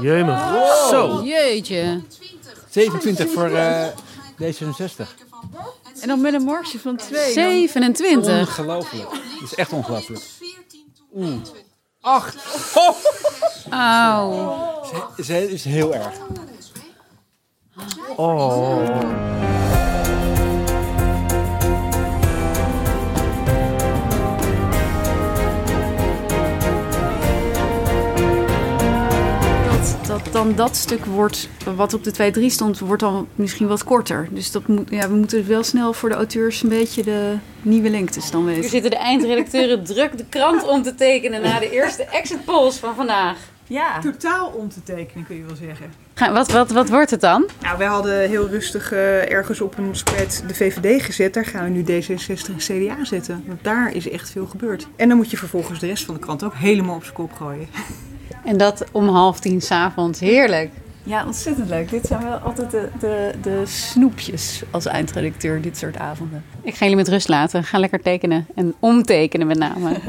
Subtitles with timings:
[0.00, 0.38] Jemig.
[0.90, 1.22] Zo.
[1.24, 2.00] Jeetje.
[2.70, 3.86] 27 voor eh,
[4.42, 5.08] D66.
[6.00, 7.32] En dan met een marge van 2.
[7.32, 8.38] 27.
[8.38, 9.10] Ongelooflijk.
[9.10, 10.22] Dat is echt ongelooflijk.
[11.14, 11.34] Oeh.
[12.00, 12.36] Acht.
[13.70, 14.58] Auw.
[15.24, 16.14] Ze is heel erg.
[18.16, 19.63] Oh.
[30.32, 34.28] Dan dat stuk wordt, wat op de 2-3 stond, wordt dan misschien wat korter.
[34.30, 37.90] Dus dat moet, ja, we moeten wel snel voor de auteurs een beetje de nieuwe
[37.90, 38.70] lengtes dan Hier weten.
[38.70, 42.94] zitten de eindredacteuren druk de krant om te tekenen na de eerste exit polls van
[42.94, 43.36] vandaag.
[43.66, 44.00] Ja.
[44.00, 45.92] Totaal om te tekenen, kun je wel zeggen.
[46.14, 47.48] Ga- Wat, wat, wat wordt het dan?
[47.60, 51.34] Nou, wij hadden heel rustig eh, ergens op een spread de VVD gezet.
[51.34, 53.44] Daar gaan we nu D66 en CDA zetten.
[53.46, 54.86] Want daar is echt veel gebeurd.
[54.96, 57.32] En dan moet je vervolgens de rest van de krant ook helemaal op zijn kop
[57.32, 57.66] gooien.
[58.44, 60.20] En dat om half tien s'avonds.
[60.20, 60.70] Heerlijk.
[61.02, 61.90] Ja, ontzettend leuk.
[61.90, 66.44] Dit zijn wel altijd de, de, de snoepjes als eindredacteur, dit soort avonden.
[66.62, 67.64] Ik ga jullie met rust laten.
[67.64, 68.46] Ga lekker tekenen.
[68.54, 69.96] En omtekenen met name.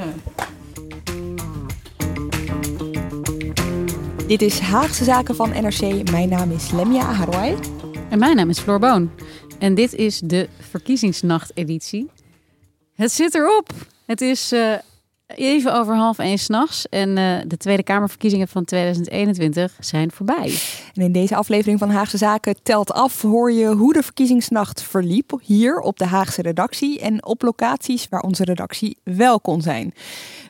[4.28, 6.11] Dit is Haagse Zaken van NRC.
[6.11, 7.56] Mijn naam is Lemia Harouai.
[8.09, 9.11] En mijn naam is Floor Boon.
[9.59, 12.09] En dit is de verkiezingsnacht-editie.
[12.95, 13.69] Het zit erop.
[14.06, 14.73] Het is eh,
[15.36, 16.89] even over half één s'nachts.
[16.89, 20.59] En eh, de Tweede Kamerverkiezingen van 2021 zijn voorbij.
[20.94, 25.39] En in deze aflevering van Haagse Zaken telt af hoor je hoe de verkiezingsnacht verliep
[25.41, 29.94] hier op de Haagse redactie en op locaties waar onze redactie wel kon zijn.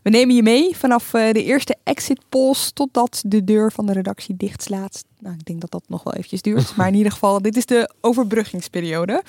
[0.04, 3.94] We nemen je mee vanaf eh, de eerste exit polls totdat de deur van de
[3.94, 5.04] redactie dichtslaat.
[5.20, 7.66] Nou, ik denk dat dat nog wel eventjes duurt, maar in ieder geval, dit is
[7.66, 9.24] de overbruggingsperiode.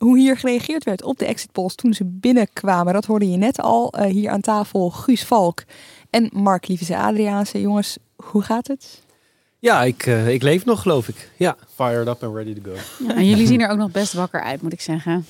[0.00, 3.60] Hoe hier gereageerd werd op de exit polls toen ze binnenkwamen, dat hoorde je net
[3.60, 3.92] al.
[3.92, 5.62] Eh, hier aan tafel Guus Valk
[6.10, 7.60] en Mark Lievese Adriaanse.
[7.60, 9.02] Jongens, hoe gaat het?
[9.58, 11.30] Ja, ik, eh, ik leef nog, geloof ik.
[11.36, 11.56] Ja.
[11.74, 12.76] Fired up and ready to go.
[13.06, 15.26] Ja, en jullie zien er ook nog best wakker uit, moet ik zeggen.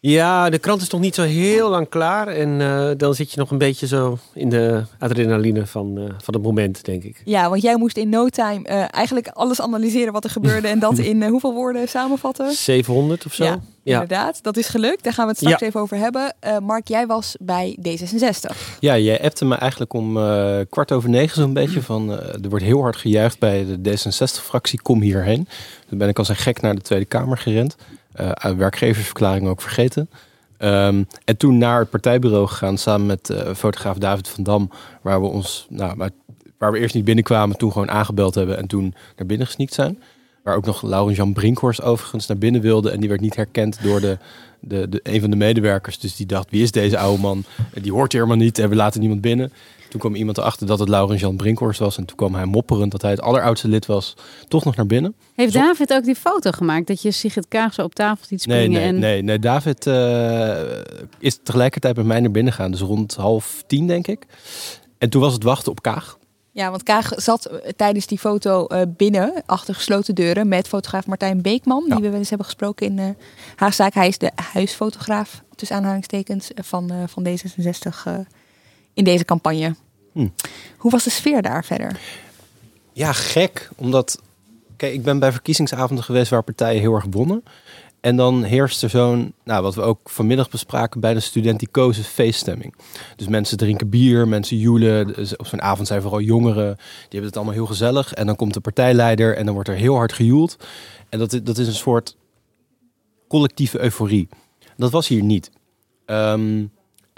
[0.00, 2.26] Ja, de krant is nog niet zo heel lang klaar.
[2.28, 6.34] En eh, dan zit je nog een beetje zo in de adrenaline van, eh, van
[6.34, 7.22] het moment, denk ik.
[7.24, 10.78] Ja, want jij moest in no time eh, eigenlijk alles analyseren wat er gebeurde en
[10.78, 12.52] dat in hoeveel woorden samenvatten?
[12.52, 13.44] 700 of zo.
[13.44, 13.60] Ja,
[13.94, 15.04] Inderdaad, dat is gelukt.
[15.04, 15.66] Daar gaan we het straks Ja.
[15.66, 16.34] even over hebben.
[16.40, 18.56] Eh, Mark, jij was bij D66.
[18.80, 22.12] Ja, jij appte me eigenlijk om eh, kwart over negen zo'n beetje van...
[22.12, 25.48] eh, er wordt heel hard gejuicht bij de D66-fractie, kom hierheen.
[25.88, 27.76] Toen ben ik als een gek naar de Tweede Kamer gerend.
[28.18, 30.10] Eh, werkgeversverklaring ook vergeten.
[30.56, 34.70] Ehm, en toen naar het partijbureau gegaan samen met eh, fotograaf David van Dam...
[35.02, 36.10] waar we ons, nou,
[36.58, 38.58] waar, we eerst niet binnenkwamen, toen gewoon aangebeld hebben...
[38.58, 40.02] en toen naar binnen gesneakt zijn.
[40.42, 42.90] Waar ook nog Laurens-Jan Brinkhorst overigens naar binnen wilde...
[42.90, 44.18] en die werd niet herkend door de,
[44.60, 45.98] de, de, een van de medewerkers.
[45.98, 47.44] Dus die dacht, wie is deze oude man?
[47.82, 49.52] Die hoort hier helemaal niet en we laten niemand binnen.
[49.88, 51.96] Toen kwam iemand erachter dat het Laurens-Jan Brinkhorst was.
[51.98, 54.14] En toen kwam hij mopperend dat hij het alleroudste lid was.
[54.48, 55.14] Toch nog naar binnen.
[55.34, 58.46] Heeft Zo- David ook die foto gemaakt dat je Sigrid Kaag zo op tafel ziet
[58.46, 58.80] Nee, springen?
[58.80, 58.98] nee, en...
[58.98, 59.38] nee, nee.
[59.38, 60.60] David eh,
[61.18, 62.70] is tegelijkertijd met mij naar binnen gegaan.
[62.70, 64.26] Dus rond half tien, denk ik.
[64.98, 66.16] En toen was het wachten op Kaag.
[66.52, 71.06] Ja, want Kaag zat eh, tijdens die foto eh, binnen, achter gesloten deuren, met fotograaf
[71.06, 71.94] Martijn Beekman, Ja.
[71.94, 73.04] die we wel eens hebben gesproken in uh,
[73.56, 73.94] Haagzaak.
[73.94, 78.14] Hij is de huisfotograaf, tussen aanhalingstekens, van, eh, van D66 eh,
[78.98, 79.74] in deze campagne.
[80.12, 80.28] Hm.
[80.76, 82.00] Hoe was de sfeer daar verder?
[82.92, 83.70] Ja, gek.
[83.76, 84.22] Omdat,
[84.76, 87.42] kijk, ik ben bij verkiezingsavonden geweest waar partijen heel erg wonnen.
[88.00, 92.74] En dan heerst er zo'n, nou, wat we ook vanmiddag bespraken bij de studenticoze feeststemming.
[93.16, 95.06] Dus mensen drinken bier, mensen joelen.
[95.06, 96.74] Dus op zo'n avond zijn vooral jongeren.
[96.76, 98.14] Die hebben het allemaal heel gezellig.
[98.14, 100.56] En dan komt de partijleider en dan wordt er heel hard gejoeld.
[101.08, 102.16] En dat, dat is een soort
[103.28, 104.28] collectieve euforie.
[104.76, 105.50] Dat was hier niet.
[106.06, 106.64] Ehm,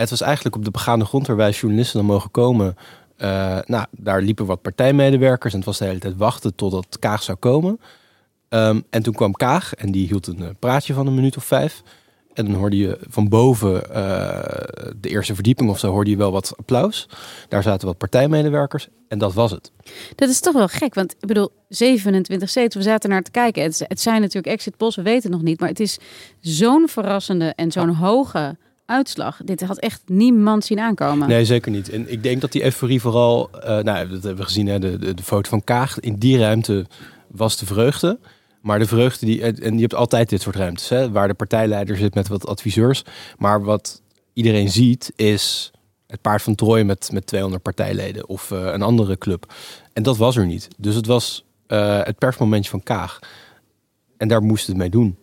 [0.01, 2.77] het was eigenlijk op de begaande grond waar wij journalisten dan mogen komen.
[3.17, 7.23] Eh, nou, daar liepen wat partijmedewerkers en het was de hele tijd wachten totdat Kaag
[7.23, 7.81] zou komen.
[8.49, 11.45] Ehm, en toen kwam Kaag en die hield een eh, praatje van een minuut of
[11.45, 11.83] vijf.
[12.35, 16.33] En dan hoorde je van boven eh, de eerste verdieping of zo hoorde je wel
[16.33, 17.09] wat applaus.
[17.49, 19.73] Daar zaten wat partijmedewerkers en dat was het.
[20.15, 23.63] Dat is toch wel gek, want ik bedoel, 27 zetels, we zaten naar te kijken.
[23.63, 25.61] Het, het zijn natuurlijk exit polls, we weten het nog niet.
[25.61, 25.99] Maar het is
[26.41, 28.57] zo'n verrassende en zo'n hoge
[28.91, 29.41] uitslag.
[29.45, 31.29] Dit had echt niemand zien aankomen.
[31.29, 31.91] Nee, zeker niet.
[31.91, 35.15] En ik denk dat die euforie vooral, uh, nou, dat hebben we gezien, hè, de,
[35.15, 36.01] de, foto van Kaag.
[36.01, 36.87] In die ruimte
[37.27, 38.19] was de vreugde.
[38.61, 41.97] Maar de vreugde, die, en je hebt altijd dit soort ruimtes, hè, waar de partijleider
[41.97, 43.03] zit met wat adviseurs.
[43.39, 44.03] Maar wat
[44.33, 45.71] iedereen ziet is
[46.07, 49.53] het paard van Troje met, met 200 partijleden of uh, een andere club.
[49.93, 50.69] En dat was er niet.
[50.77, 53.19] Dus het was uh, het persmomentje van Kaag.
[54.17, 55.19] En daar moest het mee doen.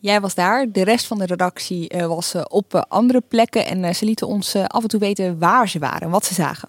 [0.00, 4.04] Jij was daar, de rest van de redactie uh, was op andere plekken en ze
[4.04, 6.68] lieten ons af en toe weten waar ze waren en wat ze zagen.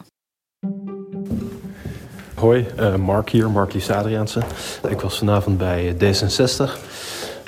[2.35, 2.65] Hoi,
[2.97, 4.41] Mark hier, Mark Lies Adriaanse.
[4.89, 6.79] Ik was vanavond bij D66.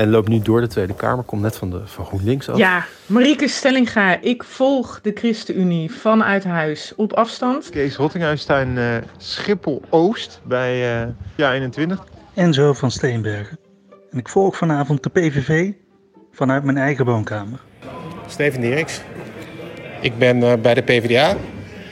[0.02, 2.58] En loop nu door de Tweede Kamer, kom net van, de, van GroenLinks af.
[2.58, 7.70] Ja, Marieke Stellinga, ik volg de ChristenUnie vanuit huis op afstand.
[7.70, 12.04] Kees Rottinghuistuin uh, Schiphol-Oost bij uh, ja 21.
[12.34, 13.60] Enzo van Steenbergen.
[14.12, 15.72] En ik volg vanavond de PVV
[16.32, 17.60] vanuit mijn eigen woonkamer.
[18.28, 19.02] Steven Dierks.
[20.02, 21.36] Ik ben uh, bij de PvdA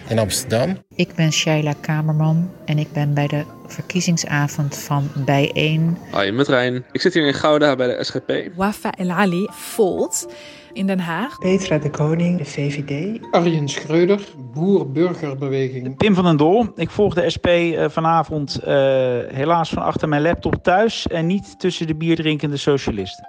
[0.10, 0.78] in Amsterdam.
[0.96, 5.98] Ik ben Shaila Kamerman en ik ben bij de verkiezingsavond van Bijeen.
[6.12, 6.86] Hoi, met Rijn.
[6.92, 8.56] Ik zit hier in Gouda bij de SGP.
[8.56, 10.28] Wafa El Ali, Volt
[10.74, 11.38] in Den Haag.
[11.40, 13.20] Petra de Koning, de VVD.
[13.32, 14.20] Arjen Schreuder,
[14.54, 15.98] Boer-Burgerbeweging.
[15.98, 16.68] Pim van den Doel.
[16.76, 18.68] Ik volg de SP uh, vanavond uh,
[19.28, 23.28] helaas van achter mijn laptop thuis en niet tussen de bierdrinkende socialisten.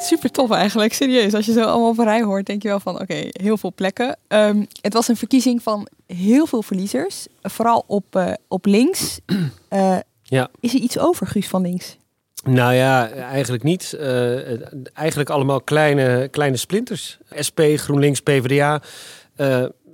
[0.00, 1.34] Super tof eigenlijk, serieus.
[1.34, 3.56] Als je zo allemaal op een rij hoort, denk je wel van oké, okay, heel
[3.56, 4.16] veel plekken.
[4.28, 9.20] Um, het was een verkiezing van heel veel verliezers, vooral op, uh, op links.
[9.68, 10.48] Uh, ja.
[10.60, 11.96] Is er iets over, Guus van links?
[12.44, 13.96] Nou ja, eigenlijk niet.
[14.00, 14.60] Uh,
[14.94, 17.18] eigenlijk allemaal kleine, kleine splinters.
[17.46, 18.82] SP, GroenLinks, PvdA.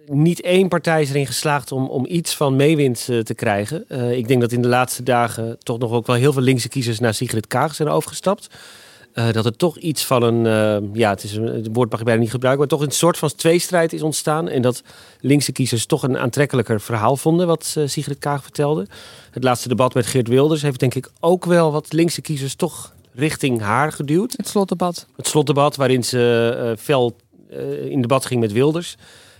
[0.06, 3.84] niet één partij is erin geslaagd om, om iets van meewind te krijgen.
[4.16, 7.00] ik denk dat in de laatste dagen toch nog ook wel heel veel linkse kiezers
[7.00, 8.48] naar Sigrid Kaag zijn overgestapt.
[9.14, 11.98] Uh, dat er toch iets van een, uh, ja, het, is een, het woord mag
[11.98, 14.48] ik bijna niet gebruiken, maar toch een soort van tweestrijd is ontstaan.
[14.48, 14.82] En dat
[15.20, 18.86] linkse kiezers toch een aantrekkelijker verhaal vonden, wat uh, Sigrid Kaag vertelde.
[19.30, 22.92] Het laatste debat met Geert Wilders heeft denk ik ook wel wat linkse kiezers toch
[23.12, 24.34] richting haar geduwd.
[24.36, 25.06] Het slotdebat.
[25.16, 27.16] Het slotdebat waarin ze fel
[27.88, 28.96] in debat ging met Wilders.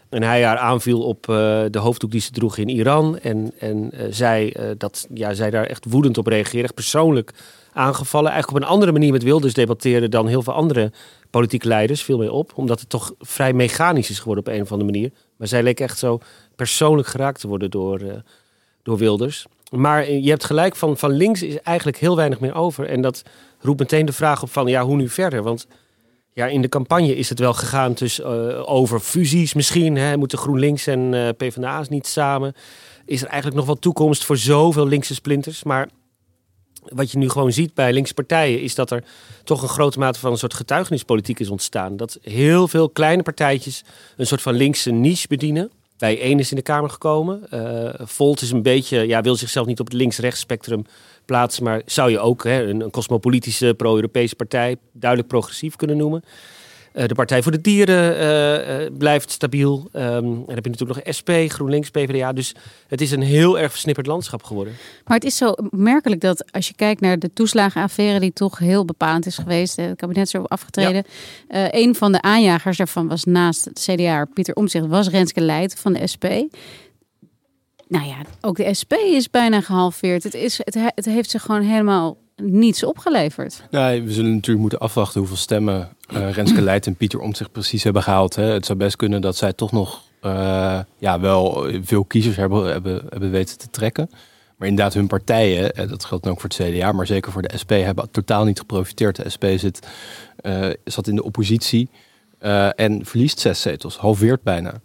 [0.08, 1.22] En hij haar aanviel op
[1.70, 3.18] de hoofddoek die ze droeg in Iran.
[3.18, 7.32] En, en zij, dat, ja, zij daar echt woedend op reageerde, echt persoonlijk
[7.74, 8.30] aangevallen.
[8.30, 10.92] Eigenlijk op een andere manier met Wilders debatteren dan heel veel andere
[11.30, 12.02] politieke leiders.
[12.02, 15.10] Viel mee op, omdat het toch vrij mechanisch is geworden op een of andere manier.
[15.36, 16.18] Maar zij leek echt zo
[16.56, 18.12] persoonlijk geraakt te worden door, uh,
[18.82, 19.46] door Wilders.
[19.70, 22.86] Maar je hebt gelijk, van, van links is eigenlijk heel weinig meer over.
[22.86, 23.22] En dat
[23.60, 25.42] roept meteen de vraag op van, ja, hoe nu verder?
[25.42, 25.66] Want
[26.32, 29.96] ja, in de campagne is het wel gegaan tussen, uh, over fusies misschien.
[29.96, 30.16] Hè?
[30.16, 32.54] Moeten GroenLinks en uh, PvdA's niet samen?
[33.04, 35.64] Is er eigenlijk nog wel toekomst voor zoveel linkse splinters?
[35.64, 35.88] Maar
[36.84, 39.04] wat je nu gewoon ziet bij linkse partijen, is dat er
[39.44, 41.96] toch een grote mate van een soort getuigenispolitiek is ontstaan.
[41.96, 43.84] Dat heel veel kleine partijtjes
[44.16, 45.70] een soort van linkse niche bedienen.
[45.98, 47.46] Bij één is in de Kamer gekomen.
[47.54, 50.86] Uh, Volt is een beetje, ja, wil zichzelf niet op het links-rechts spectrum
[51.24, 56.24] plaatsen, maar zou je ook hè, een, een cosmopolitische pro-Europese partij duidelijk progressief kunnen noemen.
[56.94, 59.88] Uh, de Partij voor de Dieren uh, uh, blijft stabiel.
[59.92, 62.32] Um, en dan heb je natuurlijk nog SP, GroenLinks, PvdA.
[62.32, 62.54] Dus
[62.88, 64.74] het is een heel erg versnipperd landschap geworden.
[65.04, 68.20] Maar het is zo merkelijk dat als je kijkt naar de toeslagenaffaire...
[68.20, 69.76] die toch heel bepalend is geweest.
[69.76, 71.04] Het kabinet is erop afgetreden.
[71.48, 71.74] Ja.
[71.74, 74.86] een van de aanjagers daarvan was naast het CDA, Pieter Omtzigt...
[74.86, 76.24] was Renske Leijt van de SP...
[77.94, 80.22] Nou ja, ook de SP is bijna gehalveerd.
[80.22, 83.62] Het, is, het, het heeft zich gewoon helemaal niets opgeleverd.
[83.70, 87.82] Nee, we zullen natuurlijk moeten afwachten hoeveel stemmen uh, Renske Leijt en Pieter Omtzigt precies
[87.82, 88.36] hebben gehaald.
[88.36, 88.44] Hè.
[88.44, 93.02] Het zou best kunnen dat zij toch nog uh, ja, wel veel kiezers hebben, hebben,
[93.08, 94.10] hebben weten te trekken.
[94.56, 97.70] Maar inderdaad, hun partijen, dat geldt ook voor het CDA, maar zeker voor de SP,
[97.70, 99.16] hebben totaal niet geprofiteerd.
[99.16, 99.86] De SP zit,
[100.42, 101.90] uh, zat in de oppositie
[102.74, 104.80] en verliest zes zetels, halveert bijna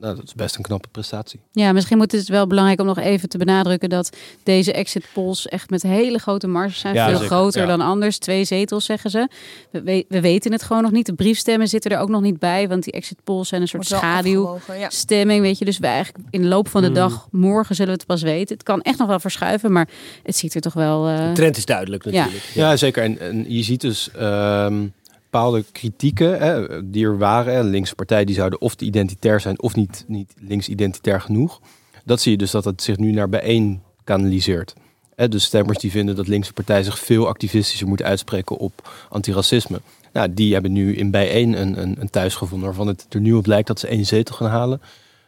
[0.00, 1.40] nou, dat is best een knappe prestatie.
[1.52, 5.46] Ja, misschien moet het wel belangrijk om nog even te benadrukken dat deze exit polls
[5.46, 6.94] echt met hele grote marges zijn.
[6.94, 7.66] Ja, veel zeker, groter ja.
[7.66, 8.18] dan anders.
[8.18, 9.28] Twee zetels zeggen ze.
[9.70, 11.06] We, we, weten het gewoon nog niet.
[11.06, 13.86] De briefstemmen zitten er ook nog niet bij, want die exit polls zijn een soort
[13.86, 15.38] schaduwstemming.
[15.38, 15.46] Ja.
[15.46, 16.94] Weet je, dus wij eigenlijk in de loop van de Hmm.
[16.96, 18.54] dag, morgen zullen we het pas weten.
[18.54, 19.88] Het kan echt nog wel verschuiven, maar
[20.22, 21.08] het ziet er toch wel.
[21.08, 21.28] Uh...
[21.28, 22.42] De trend is duidelijk natuurlijk.
[22.54, 23.02] Ja, ja zeker.
[23.02, 24.10] En, en, je ziet dus.
[24.20, 24.94] Um,
[25.36, 27.58] bepaalde kritieken hè, die er waren.
[27.58, 31.60] Een linkse partij die zouden of identitair zijn of niet, niet links-identitair genoeg.
[32.04, 34.74] Dat zie je dus dat het zich nu naar bijeen kanaliseert.
[35.14, 39.80] Hè, dus stemmers die vinden dat linkse partijen zich veel activistischer moeten uitspreken op antiracisme.
[40.12, 43.32] Nou, die hebben nu in bijeen een, een, een thuis gevonden waarvan het er nu
[43.32, 44.80] op lijkt dat ze één zetel gaan halen.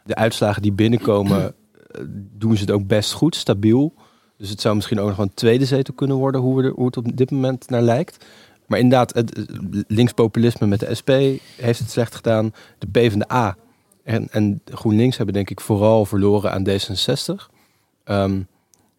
[0.03, 1.55] De uitslagen die binnenkomen
[2.37, 3.93] doen ze het ook best goed, stabiel.
[4.37, 6.85] Dus het zou misschien ook nog een tweede zetel kunnen worden, hoe, we er, hoe
[6.85, 8.25] het op dit moment naar lijkt.
[8.69, 11.09] Maar inderdaad, het het linkspopulisme met de SP
[11.55, 12.53] heeft het slecht gedaan.
[12.77, 13.57] De PvdA
[14.03, 17.53] en, en GroenLinks hebben denk ik vooral verloren aan D66.
[18.03, 18.39] Ehm,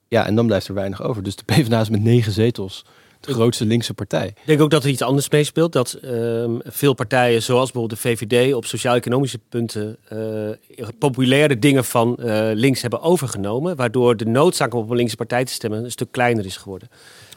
[0.08, 1.22] ja, en dan blijft er weinig over.
[1.22, 2.84] Dus de PvdA is met negen zetels
[3.20, 4.26] de grootste linkse partij.
[4.26, 5.72] Ik denk ook dat er iets anders meespeelt.
[5.72, 12.16] Dat ehm, veel partijen, zoals bijvoorbeeld de VVD, op sociaal-economische punten eh, populaire dingen van
[12.16, 13.76] eh, links hebben overgenomen.
[13.76, 16.88] Waardoor de noodzaak om op een linkse partij te stemmen een stuk kleiner is geworden.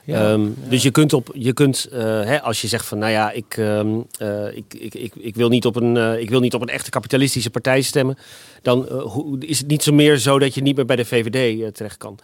[0.06, 0.32] Ja.
[0.32, 3.32] Ehm, Dus je kunt op, je kunt, eh, hè, als je zegt van, nou ja,
[3.32, 6.54] ik, ehm, eh, ik, ik, ik, ik, wil niet op een, eh, ik wil niet
[6.54, 8.18] op een echte kapitalistische partij stemmen,
[8.62, 11.74] dan hoe- is het niet zo meer zo dat je niet meer bij de VVD
[11.76, 12.18] terecht kan.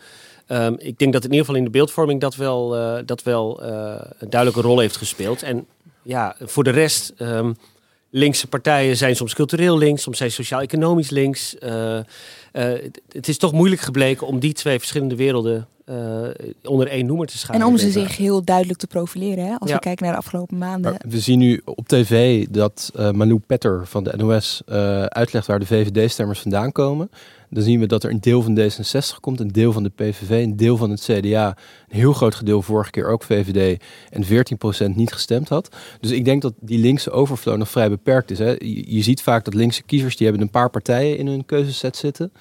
[0.47, 2.69] Ehm, ik denk dat in ieder geval in de beeldvorming dat wel,
[3.05, 5.43] dat wel een duidelijke rol heeft gespeeld.
[5.43, 5.65] En
[6.01, 7.13] ja, voor de rest,
[8.09, 11.57] linkse partijen zijn soms cultureel links, soms zijn sociaal-economisch links.
[11.57, 12.03] Eh, eh,
[13.11, 15.95] het- is toch moeilijk gebleken om die twee verschillende werelden eh,
[16.63, 17.61] onder één noemer te scharen.
[17.61, 19.55] En om ze zich heel duidelijk te profileren, hè?
[19.57, 19.75] als Ja.
[19.75, 20.91] we kijken naar de afgelopen maanden.
[20.91, 25.47] Maar we zien nu op tv dat eh Malou Petter van de NOS eh, uitlegt
[25.47, 27.09] waar de VVD-stemmers vandaan komen.
[27.49, 30.29] Dan zien we dat er een deel van D66 komt, een deel van de PVV,
[30.29, 31.47] een deel van het CDA.
[31.47, 34.23] Een heel groot gedeelte vorige keer ook VVD en
[34.91, 35.75] 14% niet gestemd had.
[35.99, 38.39] Dus ik denk dat die linkse overflow nog vrij beperkt is.
[38.39, 38.55] Hè.
[38.59, 42.31] Je, ziet vaak dat linkse kiezers, die hebben een paar partijen in hun keuzeset zitten.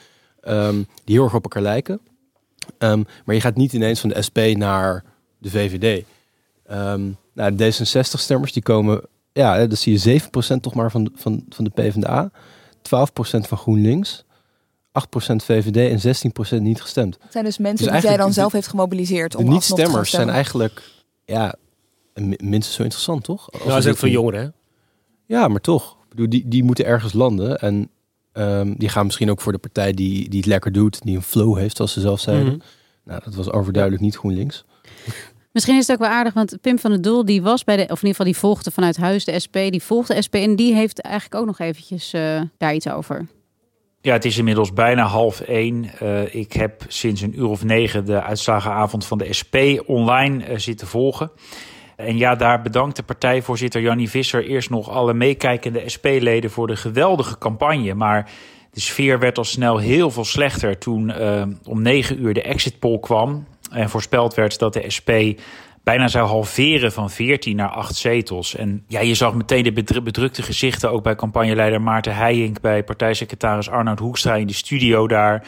[0.41, 2.01] ehm, die heel erg op elkaar lijken.
[2.79, 5.05] Ehm, maar je gaat niet ineens van de SP naar
[5.39, 6.05] de VVD.
[6.67, 9.01] Ehm nou, de D66-stemmers die komen,
[9.33, 14.25] ja, dat zie je 7% toch maar van, van, van de PvdA, 12% van GroenLinks,
[15.03, 16.17] 8% VVD en
[16.59, 17.19] 16% niet gestemd.
[17.21, 19.69] Het zijn dus mensen Dus die zij eigenlijk dan zelf heeft gemobiliseerd om alsnog te
[19.69, 20.83] gaan niet-stemmers zijn eigenlijk
[21.25, 21.55] ja,
[22.15, 23.53] mi- minstens zo interessant, toch?
[23.53, 24.49] Als Nou, dat is ook voor jongeren, hè?
[25.37, 25.93] Ja, maar toch.
[26.03, 27.59] Ik bedoel, die, die moeten ergens landen.
[27.59, 27.91] En
[28.33, 31.03] ehm, die gaan misschien ook voor de partij die, die het lekker doet.
[31.03, 32.47] Die een flow heeft, zoals ze zelf zeiden.
[32.47, 32.59] Mhm.
[33.05, 34.65] Nou, dat was overduidelijk niet GroenLinks.
[35.53, 37.83] Misschien is het ook wel aardig, want Pim van der Doel die was bij de,
[37.83, 40.57] of in ieder geval die volgde vanuit huis de SP, die volgde de SP en
[40.57, 43.27] die heeft eigenlijk ook nog eventjes eh, daar iets over.
[44.01, 45.91] Ja, het is inmiddels bijna half één.
[45.99, 50.59] Eh, ik heb sinds een uur of negen de uitslagenavond van de SP online eh,
[50.59, 51.31] zitten volgen.
[51.97, 56.77] En ja, daar bedankt de partijvoorzitter Jannie Visser eerst nog alle meekijkende SP-leden voor de
[56.77, 57.95] geweldige campagne.
[57.95, 58.31] Maar
[58.73, 62.79] de sfeer werd al snel heel veel slechter toen eh, om negen uur de exit
[62.79, 63.47] poll kwam.
[63.71, 65.11] En voorspeld werd dat de SP
[65.89, 68.55] bijna zou halveren van 14 naar 8 zetels.
[68.55, 72.85] En ja, je zag meteen de bedru- bedrukte gezichten ook bij campagneleider Maarten Heijink, bij
[72.85, 75.47] partijsecretaris Arnoud Hoekstra in de studio daar.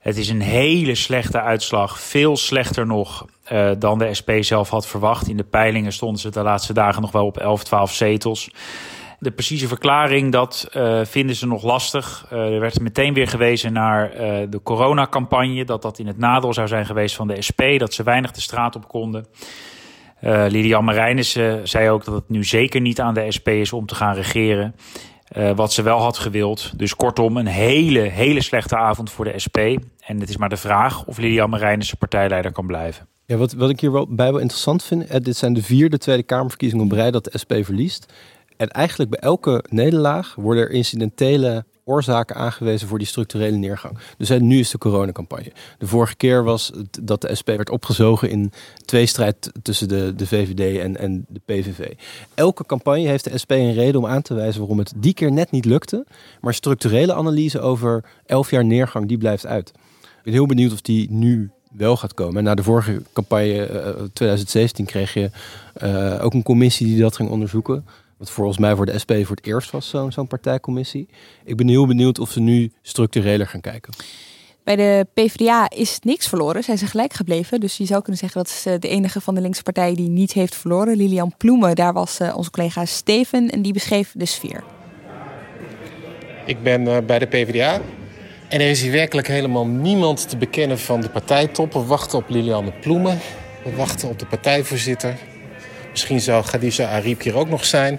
[0.00, 2.00] Het is een hele slechte uitslag.
[2.00, 5.28] Veel slechter nog eh, dan de SP zelf had verwacht.
[5.28, 8.50] In de peilingen stonden ze de laatste dagen nog wel op 11, 12 zetels.
[9.22, 12.26] De precieze verklaring, dat eh, vinden ze nog lastig.
[12.30, 15.64] Eh, er werd meteen weer gewezen naar eh, de coronacampagne.
[15.64, 17.62] Dat dat in het nadeel zou zijn geweest van de SP.
[17.76, 19.26] Dat ze weinig de straat op konden.
[20.22, 23.94] Lilian Marijnissen zei ook dat het nu zeker niet aan de SP is om te
[23.94, 24.74] gaan regeren.
[25.54, 26.78] Wat ze wel had gewild.
[26.78, 29.58] Dus kortom, een hele, hele slechte avond voor de SP.
[30.00, 33.06] En het is maar de vraag of Lilian Marijnissen partijleider kan blijven.
[33.26, 36.92] Ja, wat, wat ik hier wel interessant vind, dit zijn de vierde Tweede Kamerverkiezingen op
[36.92, 38.12] rij dat de SP verliest.
[38.60, 43.98] En eigenlijk bij elke nederlaag worden er incidentele oorzaken aangewezen voor die structurele neergang.
[44.16, 45.52] Dus hè, nu is de coronacampagne.
[45.78, 48.52] De vorige keer was het dat de SP werd opgezogen in
[48.84, 51.92] tweestrijd tussen de, de VVD en, en de PVV.
[52.34, 55.32] Elke campagne heeft de SP een reden om aan te wijzen waarom het die keer
[55.32, 56.06] net niet lukte.
[56.40, 59.68] Maar structurele analyse over elf jaar neergang, die blijft uit.
[60.02, 62.36] Ik ben heel benieuwd of die nu wel gaat komen.
[62.36, 65.30] En na de vorige campagne, eh, 2017, kreeg je
[65.74, 67.84] eh, ook een commissie die dat ging onderzoeken.
[68.20, 71.08] Wat volgens mij voor de SP voor het eerst was, zo'n zo'n partijcommissie.
[71.44, 73.92] Ik ben heel benieuwd of ze nu structureler gaan kijken.
[74.64, 76.64] Bij de PvdA is niks verloren.
[76.64, 77.60] Zijn ze gelijk gebleven.
[77.60, 80.08] Dus je zou kunnen zeggen dat is eh, de enige van de linkse partij die
[80.08, 80.96] niet heeft verloren.
[80.96, 84.64] Lilian Ploemen, daar was eh, onze collega Steven en die beschreef de sfeer.
[86.46, 87.80] Ik ben eh, bij de PvdA.
[88.48, 91.72] En er is hier werkelijk helemaal niemand te bekennen van de partijtop.
[91.72, 93.18] We wachten op Lilianne Ploemen.
[93.64, 95.18] We wachten op de partijvoorzitter.
[95.90, 97.98] Misschien zou Khadija Ariep hier ook nog zijn.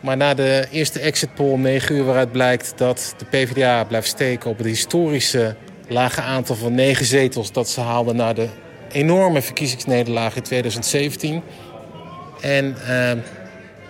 [0.00, 4.08] Maar na de eerste exit poll om 9 uur waaruit blijkt dat de PvdA blijft
[4.08, 5.54] steken op het historische
[5.88, 8.48] lage aantal van 9 zetels dat ze haalden na de
[8.92, 11.42] enorme verkiezingsnederlaag in 2017.
[12.40, 13.12] En eh,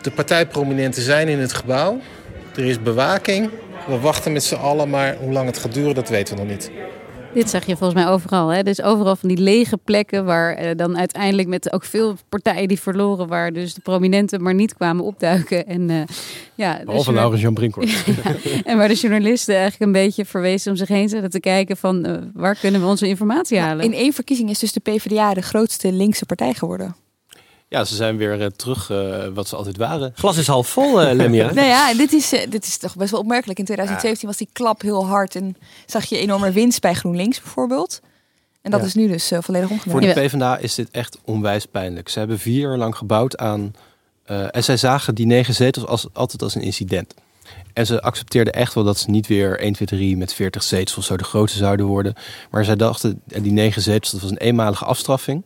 [0.02, 2.00] de partijprominenten zijn in het gebouw.
[2.56, 3.50] Er is bewaking.
[3.86, 6.50] We wachten met z'n allen, maar hoe lang het gaat duren, dat weten we nog
[6.50, 6.70] niet.
[7.34, 8.48] Dit zeg je volgens mij overal.
[8.48, 8.62] Hè?
[8.62, 12.80] Dus overal van die lege plekken waar eh, dan uiteindelijk met ook veel partijen die
[12.80, 15.66] verloren, waar dus de prominenten maar niet kwamen opduiken.
[15.66, 15.96] En, eh,
[16.54, 18.04] ja, Behalve journa- Laurens Jan Brinkhorst.
[18.64, 22.04] en waar de journalisten eigenlijk een beetje verwezen om zich heen zetten te kijken van
[22.04, 23.84] eh, waar kunnen we onze informatie halen.
[23.84, 26.96] In één verkiezing is dus de PvdA de grootste linkse partij geworden.
[27.74, 30.12] Ja, ze zijn weer eh, terug eh, wat ze altijd waren.
[30.16, 31.52] Glas is half vol, uh, Lemia.
[31.54, 33.58] Nou ja, dit is, eh, dit is toch best wel opmerkelijk.
[33.58, 38.00] In 2017 was die klap heel hard en zag je enorme winst bij GroenLinks bijvoorbeeld.
[38.62, 38.86] En dat Ja.
[38.86, 40.14] is nu dus eh, volledig Voor omgedraaid.
[40.14, 42.08] de PvdA is dit echt onwijs pijnlijk.
[42.08, 43.74] Ze hebben vier jaar lang gebouwd aan...
[44.24, 47.14] eh, en zij zagen die negen zetels als, altijd als een incident.
[47.72, 50.96] En ze accepteerden echt wel dat ze niet weer 1, 2, 3 met 40 zetels
[50.98, 52.14] of zo de grootste zouden worden.
[52.50, 55.44] Maar zij dachten, eh, die negen zetels, dat was een eenmalige afstraffing.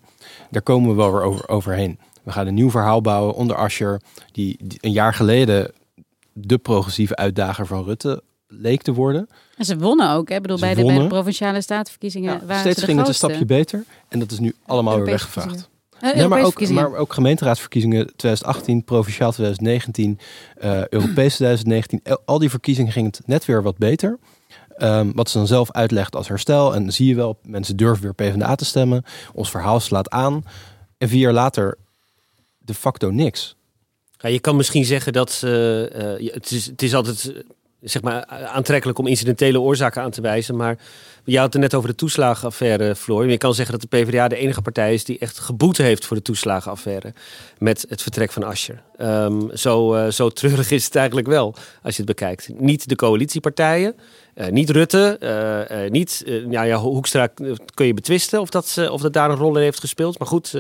[0.51, 1.99] Daar komen we wel weer over, overheen.
[2.29, 4.01] We gaan een nieuw verhaal bouwen onder Asscher,
[4.33, 5.73] die, die een jaar geleden
[6.33, 9.29] de progressieve uitdager van Rutte leek te worden.
[9.57, 10.29] En ze wonnen ook.
[10.29, 10.35] Hè?
[10.35, 11.13] Ik bedoel, Ze bij, de, bij de wonnen.
[11.13, 13.85] provinciale statenverkiezingen waren Steeds ze de ging het een stapje beter.
[14.09, 15.69] En dat is nu allemaal weer Europese weggevraagd.
[15.91, 16.13] verkiezingen.
[16.15, 20.19] Eh, Ja, maar, ook, maar ook gemeenteraadsverkiezingen 2018, provinciaal 2019,
[20.59, 22.01] eh Europees 2019.
[22.03, 24.19] El- Al die verkiezingen ging het net weer wat beter.
[24.77, 26.75] Ehm, wat ze dan zelf uitlegt als herstel.
[26.75, 29.05] En zie je wel, mensen durven weer PvdA te stemmen.
[29.35, 30.43] Ons verhaal slaat aan.
[30.99, 31.79] En vier jaar later
[32.69, 33.57] de facto niks.
[34.19, 37.43] Ja, je kan misschien zeggen dat eh, eh, het, is, het is altijd eh,
[37.81, 40.57] zeg maar, aantrekkelijk om incidentele oorzaken aan te wijzen.
[40.57, 40.79] Maar
[41.25, 43.27] je had het net over de toeslagenaffaire, Floor.
[43.27, 46.17] Je kan zeggen dat de PvdA de enige partij is die echt geboet heeft voor
[46.17, 47.13] de toeslagenaffaire.
[47.59, 48.83] Met het vertrek van Ascher.
[48.97, 52.49] Ehm, zo, eh, zo treurig is het eigenlijk wel, als je het bekijkt.
[52.59, 53.95] Niet de coalitiepartijen.
[54.39, 57.27] Eh, niet Rutte, eh, eh, niet ja, ja, Hoekstra
[57.75, 60.19] kun je betwisten of dat, of dat daar een rol in heeft gespeeld.
[60.19, 60.55] Maar goed,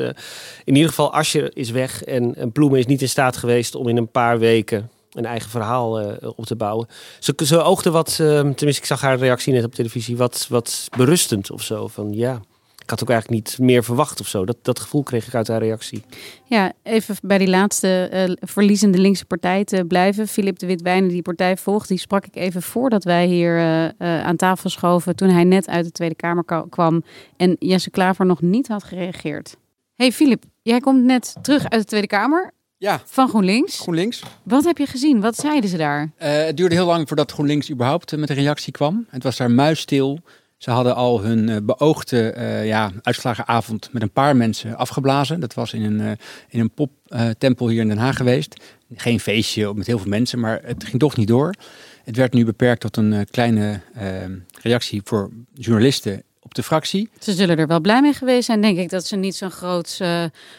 [0.64, 3.88] in ieder geval Ascher is weg en, en Ploemen is niet in staat geweest om
[3.88, 6.88] in een paar weken een eigen verhaal op te bouwen.
[7.18, 11.50] Ze, ze oogde wat, tenminste ik zag haar reactie net op televisie, wat, wat berustend
[11.50, 11.86] of zo.
[11.86, 12.40] Van ja,
[12.88, 14.44] ik had ook eigenlijk niet meer verwacht of zo.
[14.44, 16.02] Dat, dat gevoel kreeg ik uit haar reactie.
[16.44, 20.28] Ja, even bij die laatste eh, verliezende linkse partij te blijven.
[20.28, 23.84] Filip de Witwijnen, die die partij volgt, die sprak ik even voordat wij hier eh,
[23.84, 23.92] eh,
[24.24, 25.16] aan tafel schoven.
[25.16, 27.04] Toen hij net uit de Tweede Kamer ka- kwam
[27.36, 29.56] en Jesse Klaver nog niet had gereageerd.
[29.96, 32.52] hey Filip, jij komt net terug uit de Tweede Kamer.
[32.76, 33.00] Ja.
[33.04, 33.80] Van GroenLinks.
[33.80, 34.22] GroenLinks.
[34.42, 35.20] Wat heb je gezien?
[35.20, 36.10] Wat zeiden ze daar?
[36.16, 39.06] Eh, het duurde heel lang voordat GroenLinks überhaupt met een reactie kwam.
[39.10, 40.18] Het was daar muisstil.
[40.58, 45.40] Ze hadden al hun eh, beoogde eh, ja, uitslagenavond met een paar mensen afgeblazen.
[45.40, 46.10] Dat was in een, eh,
[46.48, 48.60] in een poptempel hier in Den Haag geweest.
[48.94, 51.54] Geen feestje met heel veel mensen, maar het ging toch niet door.
[52.04, 53.80] Het werd nu beperkt tot een kleine
[54.62, 57.10] reactie voor journalisten op de fractie.
[57.18, 60.00] Ze zullen er wel blij mee geweest zijn, denk ik, dat ze niet zo'n groot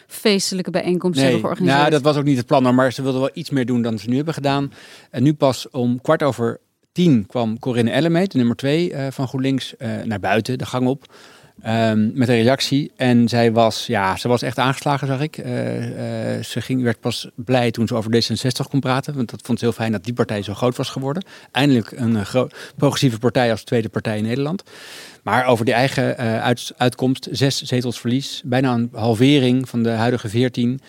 [0.06, 1.78] feestelijke bijeenkomst hebben georganiseerd.
[1.78, 3.98] nou, dat was ook niet het plan, maar ze wilden wel iets meer doen dan
[3.98, 4.72] ze nu hebben gedaan.
[5.10, 6.60] En nu pas om kwart over
[6.92, 10.86] tien kwam Corinne Ellemeet, de nummer twee eh, van GroenLinks, eh, naar buiten, de gang
[10.86, 11.04] op.
[11.62, 12.92] ehm, met een reactie.
[12.96, 15.38] En zij was, ja, ze was echt aangeslagen, zag ik.
[15.38, 15.52] Eh,
[16.42, 19.14] ze ging, werd pas blij toen ze over D66 kon praten.
[19.14, 21.24] Want dat vond ze heel fijn dat die partij zo groot was geworden.
[21.52, 22.18] Eindelijk een
[22.76, 24.62] progressieve partij als tweede partij in Nederland.
[25.22, 30.28] Maar over die eigen uit- uitkomst, zes zetels verlies, bijna een halvering van de huidige
[30.28, 30.80] veertien,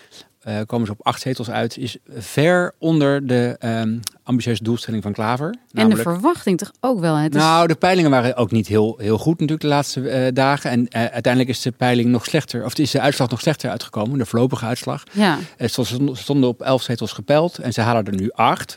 [0.42, 5.14] eh, komen ze op acht zetels uit, is ver onder de ehm, ambitieuze doelstelling van
[5.14, 5.56] Klaver.
[5.74, 7.16] En de verwachting toch ook wel.
[7.16, 10.34] Het is- nou, de peilingen waren ook niet heel, heel goed natuurlijk de laatste eh,
[10.34, 10.70] dagen.
[10.72, 14.18] En eh, uiteindelijk is de peiling nog slechter, of is de uitslag nog slechter uitgekomen,
[14.18, 15.04] de voorlopige uitslag.
[15.12, 15.38] Ja.
[15.58, 18.76] Ze stonden- op 11 zetels gepeild en ze halen er nu 8,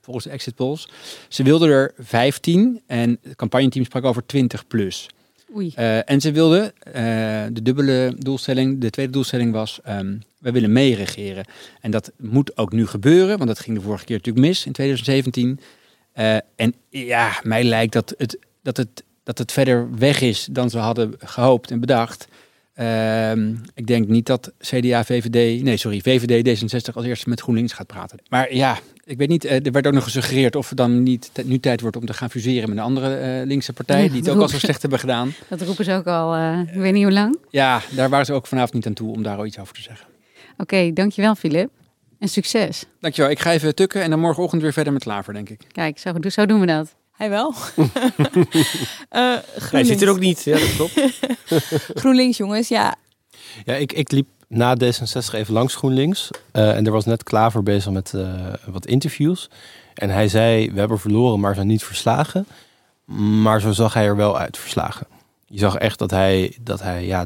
[0.00, 0.88] volgens de exit polls.
[1.28, 5.08] Ze wilden er 15 en het campagneteam sprak over 20 plus.
[5.74, 6.94] Eh, en ze wilden, eh,
[7.52, 11.44] de dubbele doelstelling, de tweede doelstelling was, ehm we willen meeregeren.
[11.80, 14.72] En dat moet ook nu gebeuren, want dat ging de vorige keer natuurlijk mis in
[14.72, 15.60] 2017.
[16.12, 20.70] Eh, en ja, mij lijkt dat het, dat, het, dat het verder weg is dan
[20.70, 22.28] ze hadden gehoopt en bedacht.
[22.74, 27.72] Ehm, ik denk niet dat CDA, VVD, nee sorry, VVD, D66 als eerste met GroenLinks
[27.72, 28.18] gaat praten.
[28.28, 31.30] Maar ja, ik weet niet, eh, er werd ook nog gesuggereerd of het dan niet
[31.44, 34.20] nu tijd wordt om te gaan fuseren met een andere eh, linkse partij, Ja, die
[34.20, 35.34] het ook al zo slecht hebben gedaan.
[35.48, 37.38] Dat roepen ze ook al, eh, ik weet niet hoe lang.
[37.50, 39.82] Ja, daar waren ze ook vanavond niet aan toe om daar al iets over te
[39.82, 40.06] zeggen.
[40.56, 41.70] Oké, dankjewel Filip.
[42.18, 42.84] En succes.
[43.00, 45.60] Dankjewel, ik ga even tukken en dan morgenochtend weer verder met Klaver, denk ik.
[45.72, 46.94] Kijk, zo, zo doen we dat.
[47.16, 47.54] Hij wel.
[49.70, 51.00] Hij zit er ook niet, ja, dat klopt.
[52.00, 52.94] GroenLinks, jongens, ja.
[53.64, 56.30] Ja, ik, ik liep na D66 even langs GroenLinks.
[56.52, 59.50] eh, en er was net Klaver bezig met eh, wat interviews.
[59.94, 62.46] En hij zei, we hebben verloren, maar zijn niet verslagen.
[63.42, 65.06] Maar zo zag hij er wel uit, verslagen.
[65.46, 67.24] Je zag echt dat hij, dat hij ja,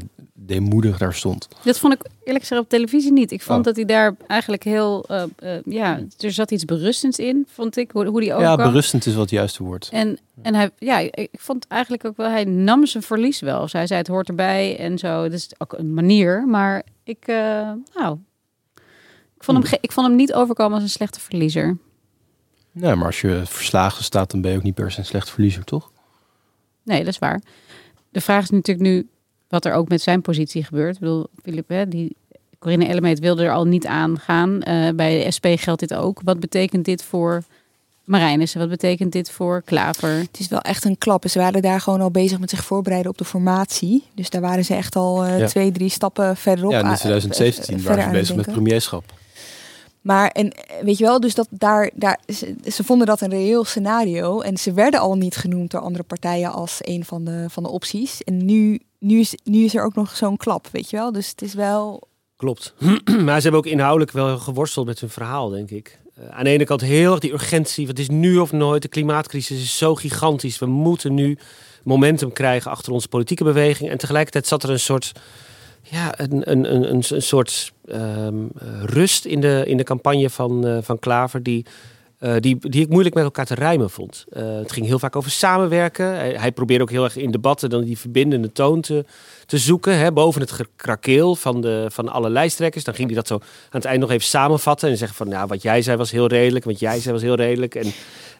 [0.49, 1.47] deemoedig daar stond.
[1.63, 3.31] Dat vond ik eerlijk gezegd op televisie niet.
[3.31, 3.63] Ik vond Oh.
[3.65, 7.91] dat hij daar eigenlijk heel, eh, eh, ja, er zat iets berustends in, vond ik,
[7.91, 8.67] hoe, hoe die Ja, overkwam.
[8.67, 9.89] berustend is wat het juiste woord.
[9.91, 13.67] En, en hij, ja, ik vond eigenlijk ook wel, hij nam zijn verlies wel.
[13.67, 15.23] Zij zei, het hoort erbij en zo.
[15.23, 18.17] Dat is ook een manier, maar ik, eh, nou,
[19.35, 21.77] ik vond, hem, ge- ik vond hem niet overkomen als een slechte verliezer.
[22.71, 25.29] Nee, maar als je verslagen staat, dan ben je ook niet per se een slecht
[25.29, 25.91] verliezer, toch?
[26.83, 27.41] Nee, dat is waar.
[28.11, 29.07] De vraag is natuurlijk nu
[29.49, 30.93] wat er ook met zijn positie gebeurt.
[30.93, 32.15] Ik bedoel, Philip, hè, die
[32.59, 34.61] Corinne Ellemeet wilde er al niet aan gaan.
[34.61, 36.21] Eh, bij de SP geldt dit ook.
[36.23, 37.43] Wat betekent dit voor
[38.03, 38.59] Marijnissen?
[38.59, 40.09] Wat betekent dit voor Klaver?
[40.09, 41.27] Het is wel echt een klap.
[41.29, 44.03] Ze waren daar gewoon al bezig met zich voorbereiden op de formatie.
[44.15, 45.47] Dus daar waren ze echt al eh, Ja.
[45.47, 46.71] twee, drie stappen verderop.
[46.71, 49.03] Ja, in aan- 2017 eh, waren ze bezig met premierschap.
[50.01, 52.19] Maar en eh, weet je wel, dus dat daar, daar
[52.65, 54.41] ze, vonden dat een reëel scenario.
[54.41, 57.69] En ze werden al niet genoemd door andere partijen als een van de, van de
[57.69, 58.23] opties.
[58.23, 61.11] En nu, nu, is, nu is er ook nog zo'n klap, weet je wel.
[61.11, 62.07] Dus het is wel.
[62.35, 62.73] Klopt.
[63.25, 65.99] maar ze hebben ook inhoudelijk wel geworsteld met hun verhaal, denk ik.
[66.15, 67.87] Eh, aan de ene kant heel erg die urgentie.
[67.87, 68.81] Het is nu of nooit.
[68.81, 70.59] De klimaatcrisis is zo gigantisch.
[70.59, 71.37] We moeten nu
[71.83, 73.89] momentum krijgen achter onze politieke beweging.
[73.89, 75.11] En tegelijkertijd zat er een soort,
[75.81, 80.67] ja, een, een, een, een, soort ehm, eh, rust in de, in de campagne van,
[80.67, 81.43] eh, van Klaver.
[81.43, 81.65] Die,
[82.19, 84.25] eh, die, die ik moeilijk met elkaar te rijmen vond.
[84.29, 86.05] Eh, het ging heel vaak over samenwerken.
[86.05, 89.05] Hij, hij probeerde ook heel erg in debatten dan die verbindende toon te,
[89.45, 89.97] te zoeken.
[89.97, 92.83] Hè, boven het gekrakeel van, de, van alle lijsttrekkers.
[92.83, 94.89] Dan ging hij dat zo aan het eind nog even samenvatten.
[94.89, 96.65] En zeggen van, nou, wat jij zei was heel redelijk.
[96.65, 97.75] Wat jij zei was heel redelijk.
[97.75, 97.91] En,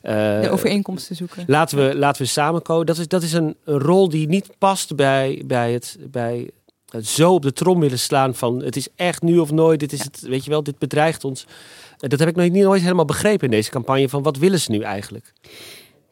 [0.01, 1.43] eh, de overeenkomsten zoeken.
[1.47, 2.85] Laten we, laten we samenkomen.
[2.85, 6.58] Dat is, dat is een, een rol die niet past bij, bij, het, bij het
[7.03, 9.79] zo op de trom willen slaan van het is echt nu of nooit.
[9.79, 11.45] Dit is het, weet je wel, dit bedreigt ons.
[11.99, 14.59] Eh, Dat heb ik nog niet nooit helemaal begrepen in deze campagne van wat willen
[14.59, 15.33] ze nu eigenlijk?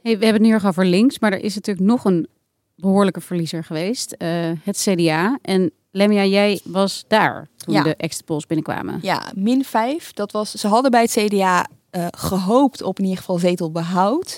[0.03, 2.27] Hey, we hebben het nu erg over links, maar er is natuurlijk nog een
[2.75, 4.11] behoorlijke verliezer geweest.
[4.11, 5.37] eh, het CDA.
[5.41, 7.83] En Lemia, jij was daar toen Ja.
[7.83, 8.99] de exit polls binnenkwamen.
[9.01, 10.13] Ja, min 5.
[10.13, 14.37] Dat was, ze hadden bij het CDA eh, gehoopt op in ieder geval zetelbehoud.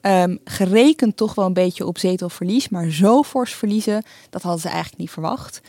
[0.00, 2.68] Ehm, gerekend toch wel een beetje op zetelverlies.
[2.68, 5.60] Maar zo fors verliezen, dat hadden ze eigenlijk niet verwacht.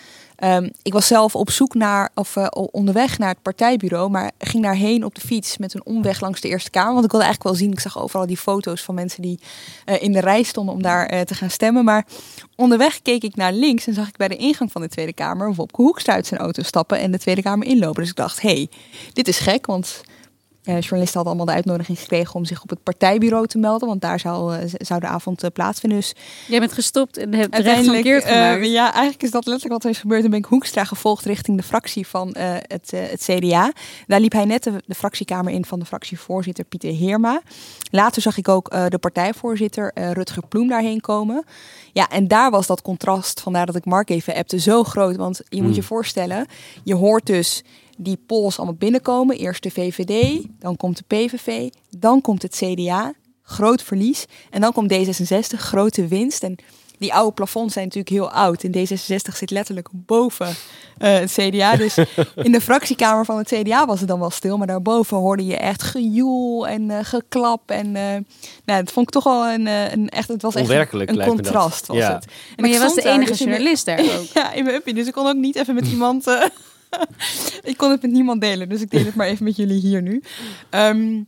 [0.41, 4.63] Ehm, ik was zelf op zoek naar, of eh, onderweg naar het partijbureau, maar ging
[4.63, 6.93] daarheen op de fiets met een omweg langs de Eerste Kamer.
[6.93, 9.39] Want ik wilde eigenlijk wel zien, ik zag overal die foto's van mensen die
[9.85, 11.83] eh, in de rij stonden om daar eh, te gaan stemmen.
[11.83, 12.05] Maar
[12.55, 15.55] onderweg keek ik naar links en zag ik bij de ingang van de Tweede Kamer
[15.55, 18.01] Wopke Hoekstra uit zijn auto stappen en de Tweede Kamer inlopen.
[18.01, 18.69] Dus ik dacht, hé, hey,
[19.13, 20.01] dit is gek, want
[20.63, 24.19] journalisten hadden allemaal de uitnodiging gekregen om zich op het partijbureau te melden, want daar
[24.19, 26.00] zou, eh, zou de avond eh, plaatsvinden.
[26.00, 26.13] Dus
[26.47, 28.65] Jij bent gestopt en hebt uiteindelijk, eh, gemaakt.
[28.67, 30.24] ja, eigenlijk is dat letterlijk wat er is gebeurd.
[30.24, 33.71] En ben ik Hoekstra gevolgd richting de fractie van eh, het, eh, het CDA.
[34.08, 37.41] Daar liep hij net de, de fractiekamer in van de fractievoorzitter Pieter Heerma.
[37.91, 41.43] Later zag ik ook eh, de partijvoorzitter eh, Rutger Ploem daarheen komen.
[41.93, 45.15] Ja, en daar was dat contrast, vandaar dat ik Mark even appte, zo groot.
[45.15, 46.45] Want je moet je voorstellen,
[46.84, 47.63] je hoort dus
[48.03, 49.37] die polls allemaal binnenkomen.
[49.37, 53.13] Eerst de VVD, dan komt de PVV, dan komt het CDA.
[53.43, 54.25] Groot verlies.
[54.49, 56.43] En dan komt D66, grote winst.
[56.43, 56.55] En
[56.97, 58.63] die oude plafonds zijn natuurlijk heel oud.
[58.63, 60.47] En D66 zit letterlijk boven
[60.97, 61.75] eh, het CDA.
[61.75, 61.97] Dus
[62.35, 64.57] in de fractiekamer van het CDA was het dan wel stil.
[64.57, 67.71] Maar daarboven hoorde je echt gejoel en eh, geklap.
[67.71, 68.03] En eh
[68.65, 70.27] nou, dat vond ik toch wel een, eh, een echt...
[70.27, 71.87] Het was echt een, contrast.
[71.87, 72.13] Was Ja.
[72.13, 72.25] het.
[72.25, 72.31] En
[72.63, 74.25] Maar je was de daar enige dus journalist daar ook.
[74.33, 74.93] ja, in mijn uppie.
[74.93, 76.25] Dus ik kon ook niet even met iemand...
[77.71, 78.69] ik kon het met niemand delen.
[78.69, 80.21] Dus ik deel het maar even met jullie hier nu.
[80.69, 81.19] Ehm,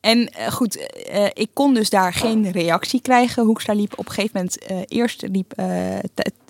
[0.00, 3.44] en eh, goed, eh, ik kon dus daar geen reactie krijgen.
[3.44, 5.54] Hoekstra liep op een gegeven moment eh, eerst liep,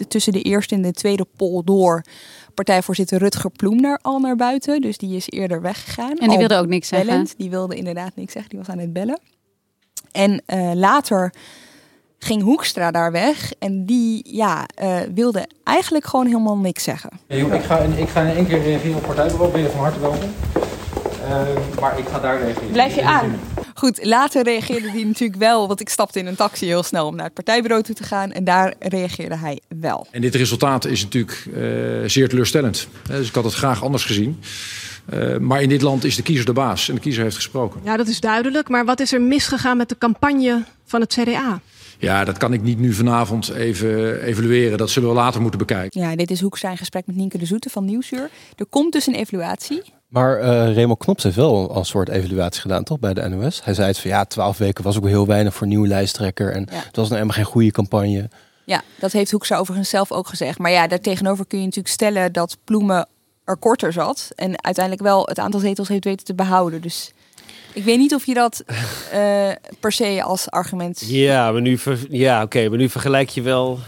[0.08, 2.04] tussen de eerste en de tweede poll door
[2.54, 4.80] partijvoorzitter Rutger Ploem daar al naar buiten.
[4.80, 6.10] Dus die is eerder weggegaan.
[6.10, 7.08] En die Al wilde ook niks zeggen.
[7.08, 7.34] bellend.
[7.36, 8.50] Die wilde inderdaad niks zeggen.
[8.50, 9.20] Die was aan het bellen.
[10.12, 10.42] En
[10.74, 11.32] later
[12.18, 13.52] ging Hoekstra daar weg.
[13.58, 17.10] En die ja, eh, wilde eigenlijk gewoon helemaal niks zeggen.
[17.26, 19.52] Hey, joh, ik, ga in, ik ga in één keer reageren op partijbureau.
[19.52, 20.30] Ben je van harte welkom.
[21.28, 22.70] Eh, maar ik ga daar reageren.
[22.70, 23.40] Blijf je aan.
[23.74, 27.16] Goed, later reageerde hij natuurlijk wel, want ik stapte in een taxi heel snel om
[27.16, 28.32] naar het partijbureau toe te gaan.
[28.32, 30.06] En daar reageerde hij wel.
[30.10, 31.62] En dit resultaat is natuurlijk eh,
[32.06, 32.88] zeer teleurstellend.
[33.06, 34.40] Dus ik had het graag anders gezien.
[35.06, 37.80] Eh, maar in dit land is de kiezer de baas en de kiezer heeft gesproken.
[37.84, 38.68] Ja, dat is duidelijk.
[38.68, 41.60] Maar wat is er misgegaan met de campagne van het CDA?
[41.98, 44.78] Ja, dat kan ik niet nu vanavond even evalueren.
[44.78, 46.00] Dat zullen we later moeten bekijken.
[46.00, 48.30] Ja, dit is Hoekstra in gesprek met Nienke de Zoete van Nieuwsuur.
[48.56, 49.82] Er komt dus een evaluatie.
[50.08, 53.64] Maar eh Remo Knops heeft wel een soort evaluatie gedaan, toch, bij de NOS?
[53.64, 55.88] Hij zei het van ja, twaalf weken was ook wel heel weinig voor een nieuwe
[55.88, 56.52] lijsttrekker.
[56.52, 56.76] En Ja.
[56.76, 58.28] het was nou helemaal geen goede campagne.
[58.64, 60.58] Ja, dat heeft Hoekstra overigens zelf ook gezegd.
[60.58, 63.06] Maar ja, daartegenover kun je natuurlijk stellen dat Ploemen
[63.44, 64.30] er korter zat.
[64.34, 66.80] En uiteindelijk wel het aantal zetels heeft weten te behouden.
[66.80, 67.12] Dus
[67.72, 68.64] ik weet niet of je dat
[69.12, 69.50] eh,
[69.80, 71.02] per se als argument...
[71.06, 73.78] Ja, maar nu, ver- ja, oké, maar nu vergelijk je wel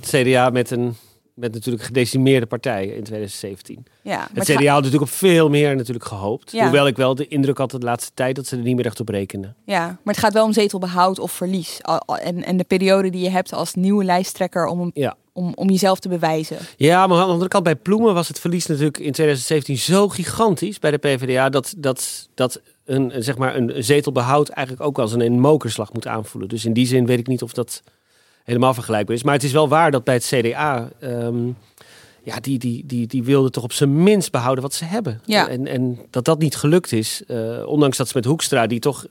[0.00, 0.96] het CDA met een
[1.34, 3.86] met natuurlijk een gedecimeerde partij in 2017.
[4.02, 6.52] Ja, het CDA had natuurlijk op veel meer natuurlijk gehoopt.
[6.52, 6.62] Ja.
[6.62, 9.00] Hoewel ik wel de indruk had de laatste tijd dat ze er niet meer echt
[9.00, 9.56] op rekenen.
[9.64, 11.80] Ja, maar het gaat wel om zetelbehoud of verlies.
[12.22, 15.14] En, en de periode die je hebt als nieuwe lijsttrekker om, Ja.
[15.34, 16.58] Om, om jezelf te bewijzen.
[16.76, 20.08] Ja, maar aan de andere kant bij Ploemen was het verlies natuurlijk in 2017 zo
[20.08, 25.12] gigantisch bij de PvdA dat, dat, dat een, zeg maar een zetelbehoud eigenlijk ook als
[25.12, 26.48] een, een mokerslag moet aanvoelen.
[26.48, 27.82] Dus in die zin weet ik niet of dat
[28.44, 29.22] helemaal vergelijkbaar is.
[29.22, 31.46] Maar het is wel waar dat bij het CDA ehm,
[32.22, 35.20] ja, die, die, die, die wilden toch op zijn minst behouden wat ze hebben.
[35.24, 35.48] Ja.
[35.48, 39.06] En, en dat dat niet gelukt is, eh, ondanks dat ze met Hoekstra, die toch,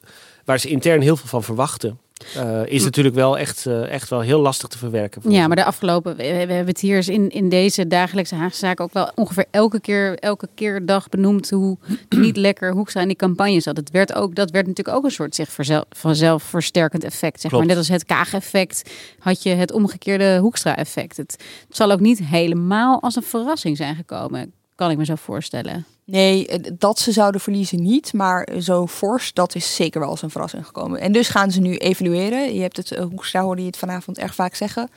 [0.46, 2.00] waar ze intern heel veel van verwachten,
[2.36, 5.32] eh, is natuurlijk wel echt, eh, echt wel heel lastig te verwerken.
[5.32, 8.60] Ja, maar de afgelopen, we, we hebben het hier eens in, in deze dagelijkse Haagse
[8.60, 11.78] zaken ook wel ongeveer elke keer, elke keer dag benoemd hoe
[12.10, 13.78] niet lekker Hoekstra in die campagne zat.
[13.78, 15.50] Het werd ook, dat werd natuurlijk ook een soort zich
[15.90, 17.42] vanzelf versterkend effect.
[17.42, 17.66] Zeg maar.
[17.66, 21.18] Net als het Kaag-effect had je het omgekeerde Hoekstra-effect.
[21.18, 21.32] Het,
[21.68, 25.86] het zal ook niet helemaal als een verrassing zijn gekomen, kan ik me zo voorstellen.
[26.06, 28.14] Nee, eh, dat ze zouden verliezen niet.
[28.14, 31.00] Maar zo fors, dat is zeker wel als een verrassing gekomen.
[31.00, 32.54] En dus gaan ze nu evalueren.
[32.54, 34.90] Je hebt het, eh, Hoekstra hoorde je het vanavond erg vaak zeggen.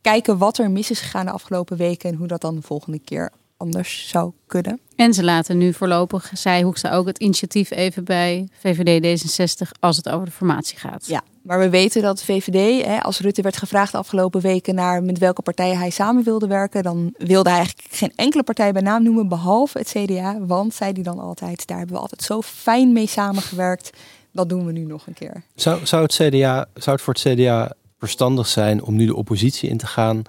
[0.00, 2.10] Kijken wat er mis is gegaan de afgelopen weken...
[2.10, 4.80] en hoe dat dan de volgende keer anders zou kunnen.
[4.96, 9.96] En ze laten nu voorlopig, zei Hoekstra ook, het initiatief even bij VVD D66 als
[9.96, 11.06] het over de formatie gaat.
[11.06, 15.02] Ja, maar we weten dat VVD, hè, als Rutte werd gevraagd de afgelopen weken naar
[15.02, 18.82] met welke partijen hij samen wilde werken, dan wilde hij eigenlijk geen enkele partij bij
[18.82, 20.38] naam noemen, behalve het CDA.
[20.40, 23.90] Want, zei hij dan altijd, daar hebben we altijd zo fijn mee samengewerkt.
[24.32, 25.42] Dat doen we nu nog een keer.
[25.54, 29.68] Zou, zou, het CDA, zou het voor het CDA verstandig zijn om nu de oppositie
[29.68, 30.22] in te gaan?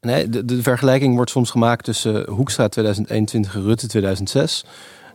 [0.00, 4.64] De vergelijking wordt soms gemaakt tussen Hoekstra 2021 en Rutte 2006.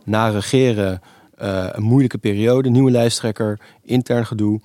[0.04, 1.00] Na regeren
[1.36, 4.60] eh, een moeilijke periode, nieuwe lijsttrekker, intern gedoe.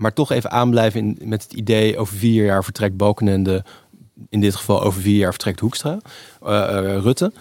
[0.00, 3.64] Maar toch even aanblijven in, met het idee over vier jaar vertrekt Balkenende.
[4.28, 5.98] In dit geval over vier jaar vertrekt Hoekstra,
[6.42, 7.32] eh, eh, Rutte.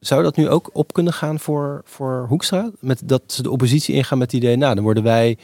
[0.00, 2.70] Zou dat nu ook op kunnen gaan voor, voor Hoekstra?
[2.80, 5.38] Met dat ze de oppositie ingaan met het idee, nou, dan worden wij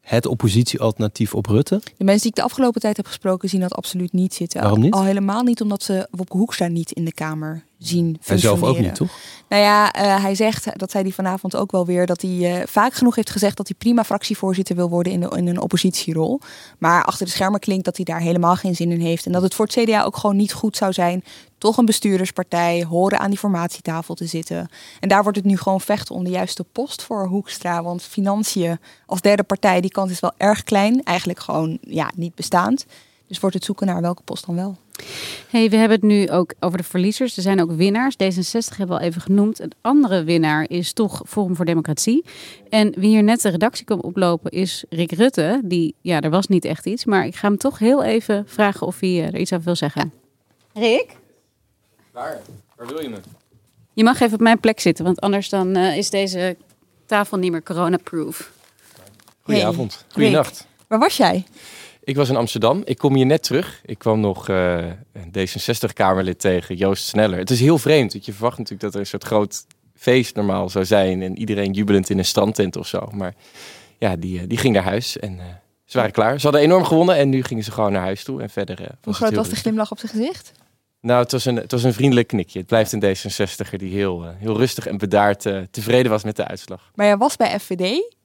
[0.00, 1.80] het oppositiealternatief op Rutte.
[1.96, 4.60] De mensen die ik de afgelopen tijd heb gesproken zien dat absoluut niet zitten.
[4.60, 4.92] Waarom niet?
[4.92, 8.78] Al helemaal niet omdat ze Wopke Hoekstra niet in de Kamer zien Hij zelf ook
[8.78, 9.10] niet, toch?
[9.48, 12.66] Nou ja, eh, hij zegt, dat zei hij vanavond ook wel weer, dat hij eh,
[12.66, 16.40] vaak genoeg heeft gezegd dat hij prima fractievoorzitter wil worden in, de, in een oppositierol.
[16.78, 19.26] Maar achter de schermen klinkt dat hij daar helemaal geen zin in heeft.
[19.26, 21.24] En dat het voor het CDA ook gewoon niet goed zou zijn,
[21.58, 24.68] toch een bestuurderspartij, horen aan die formatietafel te zitten.
[25.00, 27.82] En daar wordt het nu gewoon vechten om de juiste post voor Hoekstra.
[27.82, 31.02] Want financiën als derde partij, die kans is wel erg klein.
[31.02, 32.86] Eigenlijk gewoon ja, niet bestaand.
[33.28, 34.76] Dus wordt het zoeken naar welke post dan wel.
[35.50, 37.36] Hey, we hebben het nu ook over de verliezers.
[37.36, 38.14] Er zijn ook winnaars.
[38.14, 39.60] D66 hebben we al even genoemd.
[39.60, 42.24] Een andere winnaar is toch Forum voor Democratie.
[42.68, 45.60] En wie hier net de redactie kwam oplopen is Rick Rutte.
[45.64, 47.04] Die, ja, er was niet echt iets.
[47.04, 49.76] Maar ik ga hem toch heel even vragen of hij eh, er iets over wil
[49.76, 50.12] zeggen.
[50.74, 51.16] Rick?
[52.12, 52.40] Waar?
[52.76, 53.18] Waar wil je me?
[53.92, 56.56] Je mag even op mijn plek zitten, want anders dan eh, is deze
[57.06, 58.50] tafel niet meer corona-proof.
[59.42, 59.92] Goedenavond.
[59.92, 60.66] Hey, Goedenacht.
[60.86, 61.44] Waar was jij?
[62.06, 62.82] Ik was in Amsterdam.
[62.84, 63.80] Ik kom hier net terug.
[63.84, 64.76] Ik kwam nog eh,
[65.12, 67.38] een D66-Kamerlid tegen, Joost Sneller.
[67.38, 70.68] Het is heel vreemd, want je verwacht natuurlijk dat er een soort groot feest normaal
[70.68, 71.22] zou zijn.
[71.22, 73.08] En iedereen jubelend in een strandtent of zo.
[73.12, 73.34] Maar
[73.98, 75.44] ja, die, eh, die ging naar huis en eh,
[75.84, 76.40] ze waren klaar.
[76.40, 78.42] Ze hadden enorm gewonnen en nu gingen ze gewoon naar huis toe.
[78.42, 80.52] En verder Hoe groot was de glimlach op zijn gezicht?
[81.00, 82.58] Nou, het was, een, het was een vriendelijk knikje.
[82.58, 85.40] Het blijft een D66er die heel, heel rustig en bedaard
[85.70, 86.90] tevreden was met de uitslag.
[86.94, 88.15] Maar jij was bij FVD.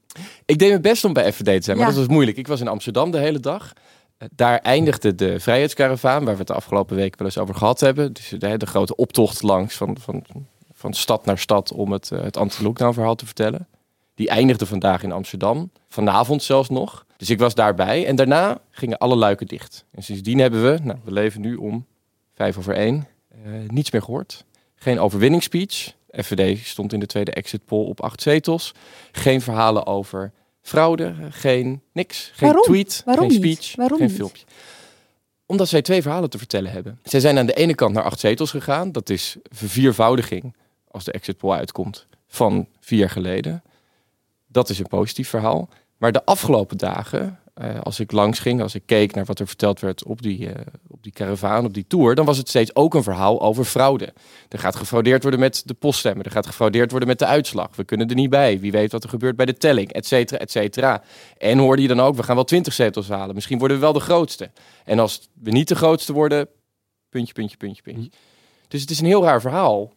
[0.45, 1.91] Ik deed mijn best om bij FVD te zijn, maar Ja.
[1.93, 2.37] dat was moeilijk.
[2.37, 3.73] Ik was in Amsterdam de hele dag.
[4.17, 7.79] Eh, Daar eindigde de vrijheidskaravaan, waar we het de afgelopen weken wel eens over gehad
[7.79, 8.13] hebben.
[8.13, 10.23] Dus de, de grote optocht langs van, van,
[10.73, 13.67] van stad naar stad om het, eh, het anti-lockdown verhaal te vertellen.
[14.15, 15.71] Die eindigde vandaag in Amsterdam.
[15.89, 17.05] Vanavond zelfs nog.
[17.17, 18.05] Dus ik was daarbij.
[18.05, 19.85] En daarna gingen alle luiken dicht.
[19.91, 21.85] En sindsdien hebben we, nou, we leven nu om
[22.33, 24.45] vijf over één, eh, niets meer gehoord.
[24.75, 25.93] Geen overwinningsspeech.
[26.11, 28.73] FVD stond in de tweede exit poll op acht zetels.
[29.11, 31.15] Geen verhalen over fraude.
[31.29, 32.31] Geen niks.
[32.33, 32.63] Geen Waarom?
[32.63, 33.01] tweet.
[33.05, 33.57] Waarom geen niet?
[33.57, 33.75] speech.
[33.75, 34.15] Waarom geen niet?
[34.15, 34.45] filmpje.
[35.45, 36.99] Omdat zij twee verhalen te vertellen hebben.
[37.03, 38.91] Zij zijn aan de ene kant naar acht zetels gegaan.
[38.91, 40.55] Dat is verviervoudiging,
[40.87, 43.63] als de exit poll uitkomt, van vier jaar geleden.
[44.47, 45.69] Dat is een positief verhaal.
[45.97, 49.47] Maar de afgelopen dagen, eh, als ik langs ging, als ik keek naar wat er
[49.47, 52.75] verteld werd op die, eh, op die caravaan, op die tour, dan was het steeds
[52.75, 54.13] ook een verhaal over fraude.
[54.49, 57.75] Er gaat gefraudeerd worden met de poststemmen, er gaat gefraudeerd worden met de uitslag.
[57.75, 58.59] We kunnen er niet bij.
[58.59, 61.03] Wie weet wat er gebeurt bij de telling, et cetera, et cetera.
[61.37, 63.35] En hoorde je dan ook, we gaan wel twintig zetels halen.
[63.35, 64.51] Misschien worden we wel de grootste.
[64.85, 66.47] En als we niet de grootste worden,
[67.09, 68.11] puntje, puntje, puntje, puntje.
[68.67, 69.93] Dus het is een heel raar verhaal.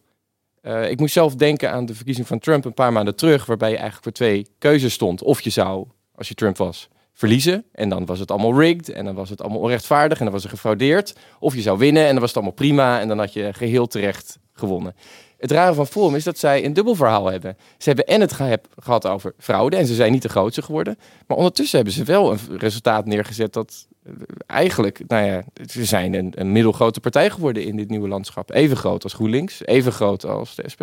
[0.61, 3.69] Eh, ik moest zelf denken aan de verkiezing van Trump een paar maanden terug, waarbij
[3.69, 5.21] je eigenlijk voor twee keuzes stond.
[5.21, 9.05] Of je zou, als je Trump was, verliezen en dan was het allemaal rigged en
[9.05, 11.15] dan was het allemaal onrechtvaardig en dan was er gefraudeerd.
[11.39, 13.87] Of je zou winnen en dan was het allemaal prima en dan had je geheel
[13.87, 14.95] terecht gewonnen.
[15.37, 17.57] Het rare van Forum is dat zij een dubbel verhaal hebben.
[17.77, 20.97] Ze hebben en het ge- gehad over fraude en ze zijn niet de grootste geworden.
[21.27, 24.11] Maar ondertussen hebben ze wel een resultaat neergezet dat eh,
[24.45, 28.51] eigenlijk, nou ja, ze zijn een, een middelgrote partij geworden in dit nieuwe landschap.
[28.51, 30.81] Even groot als GroenLinks, even groot als de SP.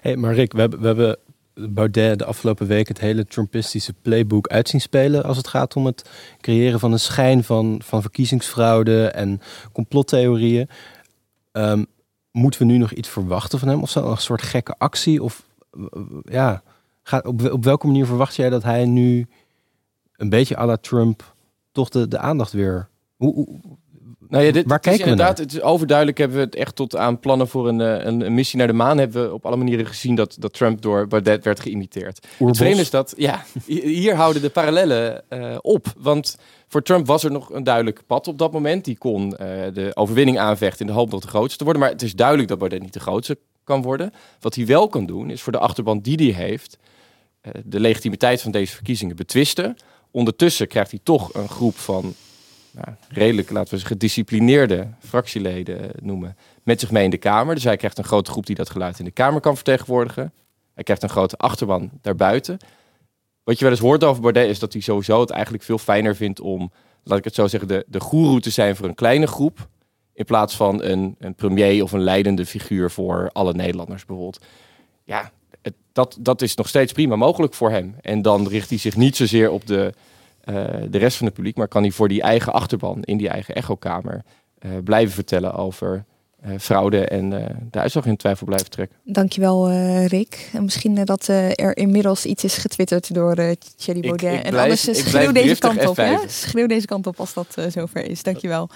[0.00, 1.18] Hey, maar Rick, we hebben, we hebben
[1.68, 6.10] Baudet de afgelopen week het hele Trumpistische playbook uitzien spelen als het gaat om het
[6.40, 9.40] creëren van een schijn van, van verkiezingsfraude en
[9.72, 10.68] complottheorieën.
[11.52, 11.84] Ehm,
[12.30, 13.82] moeten we nu nog iets verwachten van hem?
[13.82, 15.22] Of zo, een soort gekke actie?
[15.22, 15.46] Of
[16.22, 16.62] ja,
[17.02, 19.26] gaat, op, op welke manier verwacht jij dat hij nu
[20.16, 21.34] een beetje à la Trump
[21.72, 22.88] toch de, de aandacht weer...
[23.16, 23.60] Hoe-
[24.30, 25.46] Nou ja, dit, waar kijken we inderdaad, naar?
[25.46, 28.34] Het is overduidelijk hebben we het echt tot aan plannen voor een, eh, een, een
[28.34, 28.98] missie naar de maan.
[28.98, 32.26] Hebben we op alle manieren gezien dat, dat Trump door Baudet werd geïmiteerd.
[32.40, 32.58] Oerbos.
[32.58, 35.86] Het is dat, ja, hi- hier houden de parallellen eh, op.
[35.98, 36.36] Want
[36.68, 38.84] voor Trump was er nog een duidelijk pad op dat moment.
[38.84, 41.82] Die kon eh, de overwinning aanvechten in de hoop nog de grootste te worden.
[41.82, 44.12] Maar het is duidelijk dat Baudet niet de grootste kan worden.
[44.40, 46.78] Wat hij wel kan doen, is voor de achterban die hij heeft,
[47.64, 49.76] de legitimiteit van deze verkiezingen betwisten.
[50.10, 52.14] Ondertussen krijgt hij toch een groep van
[52.72, 57.54] nou, redelijk, laten we ze gedisciplineerde fractieleden noemen, met zich mee in de Kamer.
[57.54, 60.32] Dus hij krijgt een grote groep die dat geluid in de Kamer kan vertegenwoordigen.
[60.74, 62.58] Hij krijgt een grote achterban daarbuiten.
[63.44, 66.16] Wat je wel eens hoort over Baudet is dat hij sowieso het eigenlijk veel fijner
[66.16, 66.72] vindt om,
[67.04, 69.68] laat ik het zo zeggen, de, de goeroe te zijn voor een kleine groep.
[70.12, 74.44] In plaats van een, een premier of een leidende figuur voor alle Nederlanders bijvoorbeeld.
[75.04, 75.30] Ja,
[75.62, 77.94] het, dat, dat is nog steeds prima mogelijk voor hem.
[78.00, 79.92] En dan richt hij zich niet zozeer op de,
[80.90, 83.54] de rest van het publiek, maar kan hij voor die eigen achterban in die eigen
[83.54, 84.22] echokamer
[84.58, 86.04] eh, blijven vertellen over
[86.40, 88.96] eh, fraude en eh, de uitslag in twijfel blijven trekken.
[89.04, 90.50] Dankjewel, eh Rick.
[90.52, 94.32] En misschien eh, dat eh, er inmiddels iets is getwitterd door eh Thierry Baudet.
[94.38, 95.96] ik en blijf- anders eh, ik schreeuw deze kant op.
[95.98, 96.28] F5'en.
[96.30, 98.22] Schreeuw deze kant op als dat eh, zover is.
[98.22, 98.68] Dankjewel.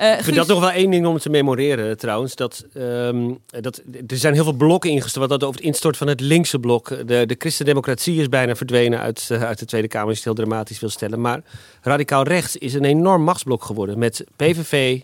[0.00, 2.34] Eh Ik vind dat nog wel één ding om te memoreren trouwens.
[2.34, 5.28] Dat, ehm, dat, er zijn heel veel blokken ingestort.
[5.28, 6.88] Dat over het instorten van het linkse blok.
[6.88, 10.08] De, de christendemocratie is bijna verdwenen uit, eh, uit de Tweede Kamer.
[10.08, 11.20] Als je het heel dramatisch wil stellen.
[11.20, 11.42] Maar
[11.82, 13.98] radicaal rechts is een enorm machtsblok geworden.
[13.98, 15.00] Met PVV,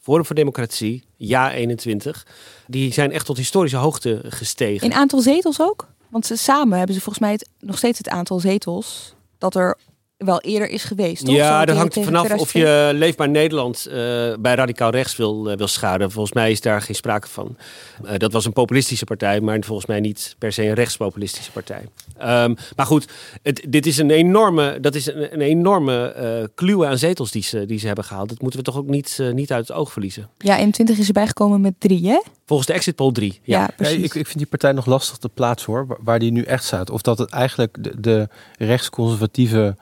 [0.00, 2.26] Forum voor Democratie, Ja 21.
[2.66, 4.90] Die zijn echt tot historische hoogte gestegen.
[4.90, 5.88] In aantal zetels ook?
[6.10, 9.78] Want ze, samen hebben ze volgens mij het, nog steeds het aantal zetels dat er
[10.18, 11.24] wel eerder is geweest.
[11.24, 11.34] Toch?
[11.34, 12.62] Ja, dat hangt er vanaf of 2002.
[12.62, 13.94] je Leefbaar Nederland eh,
[14.40, 16.10] bij radicaal rechts wil, eh, wil schaden.
[16.10, 17.56] Volgens mij is daar geen sprake van.
[18.04, 21.88] Eh, dat was een populistische partij, maar volgens mij niet per se een rechtspopulistische partij.
[22.16, 23.08] Ehm, maar goed,
[23.42, 27.42] het, dit is een enorme, dat is een, een enorme eh kluwe aan zetels die
[27.42, 28.28] ze, die ze hebben gehaald.
[28.28, 30.28] Dat moeten we toch ook niet, niet uit het oog verliezen.
[30.38, 32.20] Ja, 21 is erbij gekomen met drie, hè?
[32.46, 33.40] Volgens de exit poll 3.
[33.42, 33.96] Ja, Ja, precies.
[33.96, 36.64] ik, ik vind die partij nog lastig te plaatsen hoor, waar, waar die nu echt
[36.64, 36.90] staat.
[36.90, 38.28] Of dat het eigenlijk de, de
[38.58, 39.76] rechtsconservatieve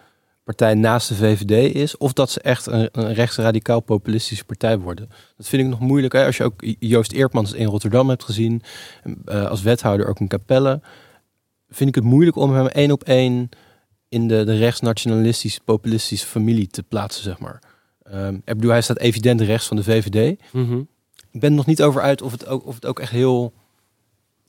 [0.47, 5.09] partij naast de VVD is, of dat ze echt een, een rechtsradicaal populistische partij worden.
[5.37, 6.13] Dat vind ik nog moeilijk.
[6.13, 6.27] Hè?
[6.27, 8.63] Als je ook Joost Eertmans in Rotterdam hebt gezien,
[9.25, 10.81] eh, als wethouder ook in Capelle,
[11.69, 13.49] vind ik het moeilijk om hem één op één
[14.09, 17.63] in de, de rechtsnationalistische, populistische familie te plaatsen, zeg maar.
[18.03, 20.41] Ehm, ik bedoel, hij staat evident rechts van de VVD.
[20.53, 20.79] Mhm.
[21.31, 23.53] Ik ben er nog niet over uit of het ook, of het ook echt heel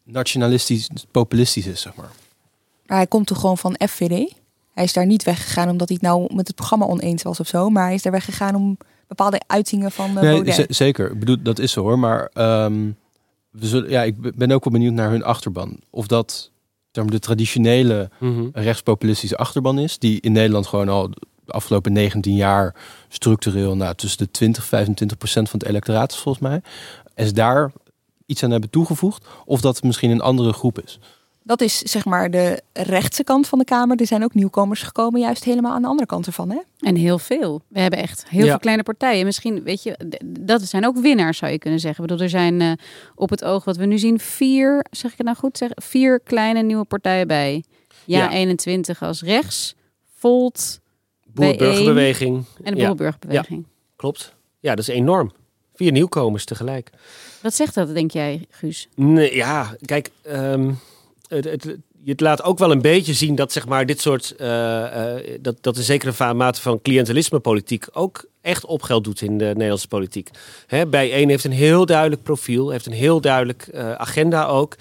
[0.03, 2.11] nationalistisch, populistisch is, zeg maar.
[2.85, 4.33] Maar hij komt toch gewoon van FVD?
[4.77, 7.47] Hij is daar niet weggegaan omdat hij het nou met het programma oneens was of
[7.47, 7.69] zo.
[7.69, 10.53] Maar hij is daar weggegaan om bepaalde uitingen van uh, Nee, Baudet.
[10.53, 11.11] z- zeker.
[11.11, 11.99] Ik bedoel, dat is zo hoor.
[11.99, 12.89] Maar ehm,
[13.51, 15.79] we zullen, ja, ik ben ook wel benieuwd naar hun achterban.
[15.89, 16.51] Of dat
[16.91, 18.47] de traditionele Mhm.
[18.53, 19.99] rechtspopulistische achterban is.
[19.99, 21.09] Die in Nederland gewoon al
[21.45, 22.75] de afgelopen 19 jaar
[23.07, 26.61] structureel nou, tussen de 20 25 procent van het electoraat is volgens mij.
[27.13, 27.71] En ze daar
[28.25, 29.25] iets aan hebben toegevoegd.
[29.45, 30.99] Of dat het misschien een andere groep is.
[31.47, 33.99] Dat is zeg maar de rechtse kant van de Kamer.
[33.99, 36.49] Er zijn ook nieuwkomers gekomen, juist helemaal aan de andere kant ervan.
[36.49, 36.57] Hè?
[36.79, 37.61] En heel veel.
[37.67, 38.49] We hebben echt heel Ja.
[38.49, 39.25] veel kleine partijen.
[39.25, 42.03] Misschien, weet je, dat zijn ook winnaars, zou je kunnen zeggen.
[42.03, 42.71] Ik bedoel, er zijn eh,
[43.15, 46.19] op het oog wat we nu zien vier, zeg ik het nou goed, zeg, vier
[46.19, 47.63] kleine nieuwe partijen bij.
[48.05, 48.31] Ja, Ja.
[48.31, 49.75] 21 als rechts,
[50.15, 50.79] Volt,
[51.33, 52.45] Boer-burgerbeweging.
[52.45, 52.81] B1 en de.
[53.29, 53.43] Ja,
[53.95, 54.35] klopt.
[54.59, 55.31] Ja, dat is enorm.
[55.75, 56.89] Vier nieuwkomers tegelijk.
[57.41, 58.87] Wat zegt dat, denk jij, Guus?
[58.95, 60.71] Nee, ja, kijk, ehm,
[61.27, 61.45] het,
[62.05, 65.57] het, laat ook wel een beetje zien dat zeg maar dit soort, eh, eh, dat,
[65.61, 70.29] dat een zekere mate van cliëntelisme politiek ook echt opgeld doet in de Nederlandse politiek.
[70.87, 74.75] Bij één heeft een heel duidelijk profiel, heeft een heel duidelijk eh, agenda ook.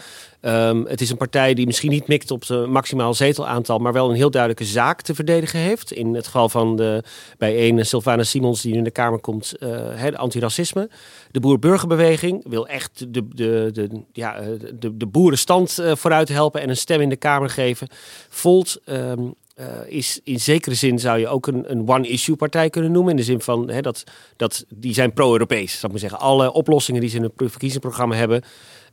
[0.47, 4.11] Ehm, het is een partij die misschien niet mikt op de maximaal zetelaantal, maar wel
[4.11, 5.93] een heel duidelijke zaak te verdedigen heeft.
[5.93, 7.03] In het geval van de
[7.39, 10.91] bij één Sylvana Simons die nu in de Kamer komt, eh hè, de antiracisme.
[11.31, 14.47] De boer-burgerbeweging wil echt de, de, de, ja, eh,
[14.79, 17.89] de, de boerenstand eh, vooruit helpen en een stem in de Kamer geven.
[18.29, 19.23] Volt ehm,
[19.55, 23.11] eh, is in zekere zin zou je ook een, een one-issue partij kunnen noemen.
[23.11, 24.05] In de zin van dat,
[24.37, 25.79] dat die zijn pro-Europees.
[25.79, 26.19] Zou ik zeggen.
[26.19, 28.43] Alle oplossingen die ze in het verkiezingsprogramma hebben.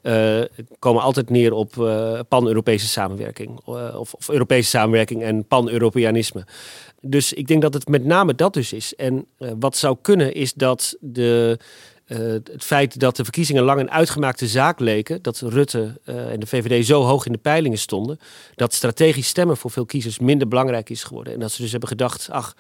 [0.04, 0.42] Eh,
[0.80, 3.60] komen altijd neer op eh, pan-Europese samenwerking.
[3.66, 6.46] eh, of, of Europese samenwerking en pan-Europeanisme.
[7.02, 8.96] Dus ik denk dat het met name dat dus is.
[8.96, 11.58] En wat zou kunnen is dat de,
[12.06, 16.86] het feit dat de verkiezingen lang een uitgemaakte zaak leken, dat Rutte en de VVD
[16.86, 18.20] zo hoog in de peilingen stonden,
[18.56, 21.34] dat strategisch stemmen voor veel kiezers minder belangrijk is geworden.
[21.34, 22.56] En dat ze dus hebben gedacht, ach,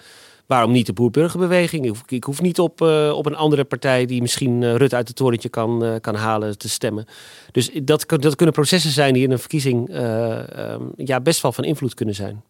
[0.45, 1.83] Waarom niet de boer-burgerbeweging?
[1.83, 4.95] Ik hoef, ik hoef niet op, eh, op een andere partij die misschien eh, Rutte
[4.95, 7.05] uit het torentje kan, eh, kan halen te stemmen.
[7.51, 11.51] Dus dat, dat kunnen processen zijn die in een verkiezing eh, ehm, ja, best wel
[11.51, 12.43] van invloed kunnen zijn.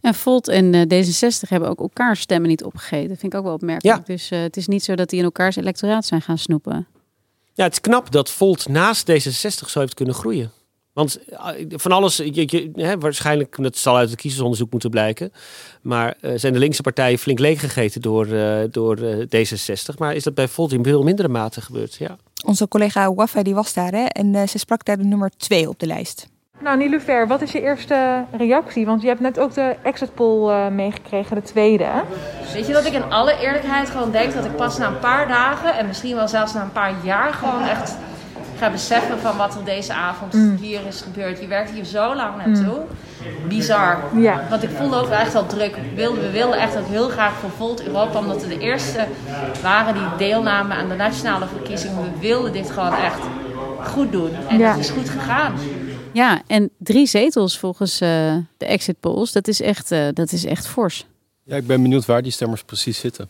[0.00, 3.08] En Volt en eh, D66 hebben ook elkaar stemmen niet opgegeten.
[3.08, 4.06] Dat vind ik ook wel opmerkelijk.
[4.06, 6.86] Dus het is niet zo dat die in elkaars electoraat zijn gaan snoepen.
[7.54, 10.50] Ja, het is knap dat Volt naast D66 zo heeft kunnen groeien.
[10.92, 15.32] Want eh, van alles, je, je, hè, waarschijnlijk, dat zal uit het kiezersonderzoek moeten blijken.
[15.82, 19.98] Maar eh, zijn de linkse partijen flink leeggegeten door, eh, door eh, D66.
[19.98, 21.94] Maar is dat bij Volt in veel mindere mate gebeurd?
[21.94, 22.16] Ja.
[22.44, 25.78] Onze collega Wafa die was daar hè, en ze sprak daar de nummer twee op
[25.78, 26.30] de lijst.
[26.62, 28.86] Nou, Niloufer, wat is je eerste reactie?
[28.86, 31.84] Want je hebt net ook de exit poll eh, meegekregen, de tweede.
[31.84, 32.00] hè?
[32.52, 35.28] Weet je dat ik in alle eerlijkheid gewoon denk dat ik pas na een paar
[35.28, 37.96] dagen en misschien wel zelfs na een paar jaar gewoon echt
[38.58, 40.56] ga beseffen van wat er deze avond Mm.
[40.60, 41.40] hier is gebeurd.
[41.40, 42.80] Je werkt hier zo lang naartoe.
[43.48, 43.98] Bizar.
[44.16, 44.46] Ja.
[44.50, 45.74] Want ik voelde ook wel echt al druk.
[45.76, 49.06] We wilden, we wilden echt ook heel graag voor Volt Europa, omdat we de eerste
[49.62, 52.02] waren die deelnamen aan de nationale verkiezingen.
[52.02, 53.18] We wilden dit gewoon echt
[53.84, 54.30] goed doen.
[54.48, 54.70] En Ja.
[54.70, 55.54] het is goed gegaan.
[56.12, 59.32] Ja, en drie zetels volgens eh, de exit polls.
[59.32, 61.06] Dat is echt, eh, dat is echt fors.
[61.44, 63.28] Ja, ik ben benieuwd waar die stemmers precies zitten.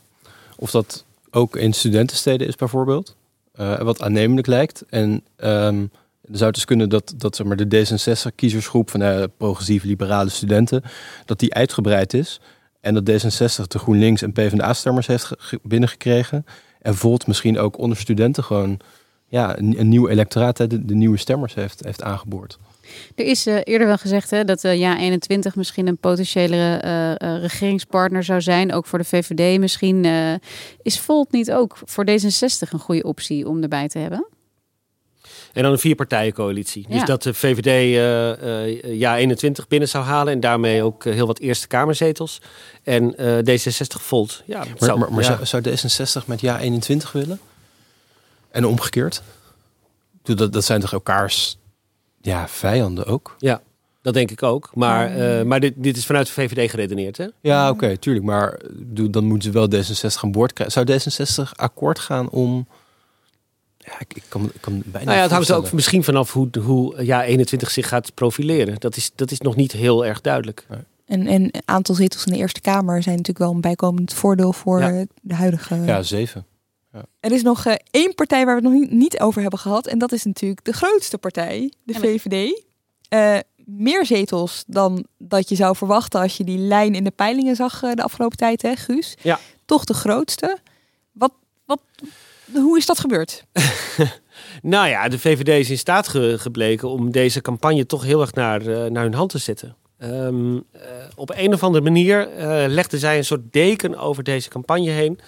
[0.57, 3.14] Of dat ook in studentensteden is bijvoorbeeld.
[3.53, 4.84] Eh, wat aannemelijk lijkt.
[4.88, 5.84] En ehm
[6.22, 10.82] dan zou dus kunnen dat, dat zeg maar, de D66-kiezersgroep van de progressieve liberale studenten,
[11.24, 12.40] dat die uitgebreid is.
[12.80, 16.44] En dat D66 de GroenLinks en PvdA-stemmers heeft ge- ge- binnengekregen.
[16.80, 18.80] En Volt misschien ook onder studenten gewoon
[19.26, 22.59] ja, een, nieuw electoraat, de, de nieuwe stemmers heeft, heeft aangeboord.
[23.14, 27.11] Er is eh, eerder wel gezegd hè, dat eh ja 21 misschien een potentiële eh,
[27.11, 28.72] eh, regeringspartner zou zijn.
[28.72, 30.05] Ook voor de VVD misschien.
[30.05, 30.35] eh,
[30.83, 34.26] is Volt niet ook voor D66 een goede optie om erbij te hebben?
[35.53, 36.87] En dan een vierpartijencoalitie.
[36.89, 37.05] Dus Ja.
[37.05, 41.39] dat de VVD eh, eh, ja 21 binnen zou halen en daarmee ook heel wat
[41.39, 42.41] Eerste Kamerzetels.
[42.83, 44.43] En eh, D66 Volt.
[44.47, 45.45] Ja, Maar, zou, maar, maar ja.
[45.45, 45.76] zou, zou
[46.22, 47.41] D66 met ja 21 willen?
[48.51, 49.22] En omgekeerd?
[50.22, 51.57] Dat, dat zijn toch elkaars
[52.23, 53.35] ja, vijanden ook?
[53.39, 53.61] Ja,
[54.03, 54.70] dat denk ik ook.
[54.75, 57.27] Maar, eh, maar dit, dit is vanuit de VVD geredeneerd, hè?
[57.41, 58.25] Ja, oké, tuurlijk.
[58.25, 58.61] Maar
[59.11, 60.87] dan moeten ze wel D66 aan boord krijgen.
[60.87, 60.99] Zou
[61.47, 62.66] D66 akkoord gaan om...
[63.79, 66.33] Ja, ik, ik kan, ik kan bijna Nou ja, het hangt er ook misschien vanaf
[66.33, 68.75] hoe, hoe ja, 21 zich gaat profileren.
[68.79, 70.66] Dat is, dat is nog niet heel erg duidelijk.
[71.07, 74.53] En en een aantal zetels in de Eerste Kamer zijn natuurlijk wel een bijkomend voordeel
[74.53, 75.05] voor Ja.
[75.23, 75.75] de huidige.
[75.75, 76.47] Ja, zeven.
[77.20, 79.86] Er is nog eh, één partij waar we het nog niet, over hebben gehad.
[79.86, 82.62] En dat is natuurlijk de grootste partij, de VVD.
[83.09, 87.57] Eh, meer zetels dan dat je zou verwachten als je die lijn in de peilingen
[87.57, 89.14] zag eh, de afgelopen tijd, hè, Guus?
[89.22, 89.38] Ja.
[89.64, 90.59] Toch de grootste.
[91.12, 91.32] Wat,
[91.64, 91.80] wat,
[92.55, 93.45] hoe is dat gebeurd?
[94.62, 98.32] Nou ja, de VVD is in staat ge- gebleken om deze campagne toch heel erg
[98.34, 99.76] naar, eh, naar hun hand te zetten.
[99.99, 100.80] Ehm, eh,
[101.14, 105.18] op een of andere manier eh, legden zij een soort deken over deze campagne heen.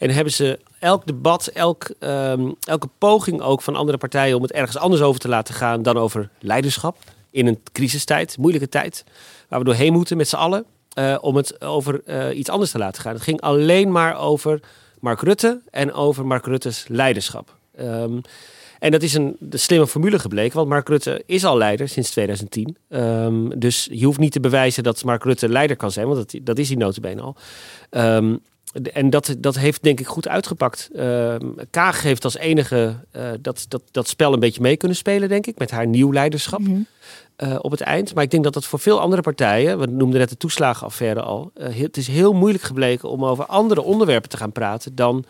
[0.00, 4.52] En hebben ze elk debat, elk, ehm, elke poging ook van andere partijen om het
[4.52, 6.96] ergens anders over te laten gaan dan over leiderschap.
[7.30, 9.04] In een crisistijd, moeilijke tijd,
[9.48, 10.64] waar we doorheen moeten met z'n allen.
[10.90, 13.12] eh, om het over eh, iets anders te laten gaan.
[13.14, 14.60] Het ging alleen maar over
[15.00, 17.56] Mark Rutte en over Mark Rutte's leiderschap.
[17.76, 18.18] Ehm,
[18.78, 22.10] en dat is een de slimme formule gebleken, want Mark Rutte is al leider sinds
[22.10, 22.76] 2010.
[22.88, 26.40] Ehm, dus je hoeft niet te bewijzen dat Mark Rutte leider kan zijn, want dat,
[26.46, 27.36] dat is hij notabene al.
[27.90, 28.40] De-
[28.92, 30.88] en dat, dat heeft denk ik goed uitgepakt.
[30.94, 35.28] Ehm, Kaag heeft als enige eh, dat, dat, dat spel een beetje mee kunnen spelen,
[35.28, 36.60] denk ik, met haar nieuw leiderschap
[37.36, 38.14] eh, op het eind.
[38.14, 41.50] Maar ik denk dat dat voor veel andere partijen, we noemden net de toeslagenaffaire al,
[41.54, 45.24] eh, heel- het is heel moeilijk gebleken om over andere onderwerpen te gaan praten dan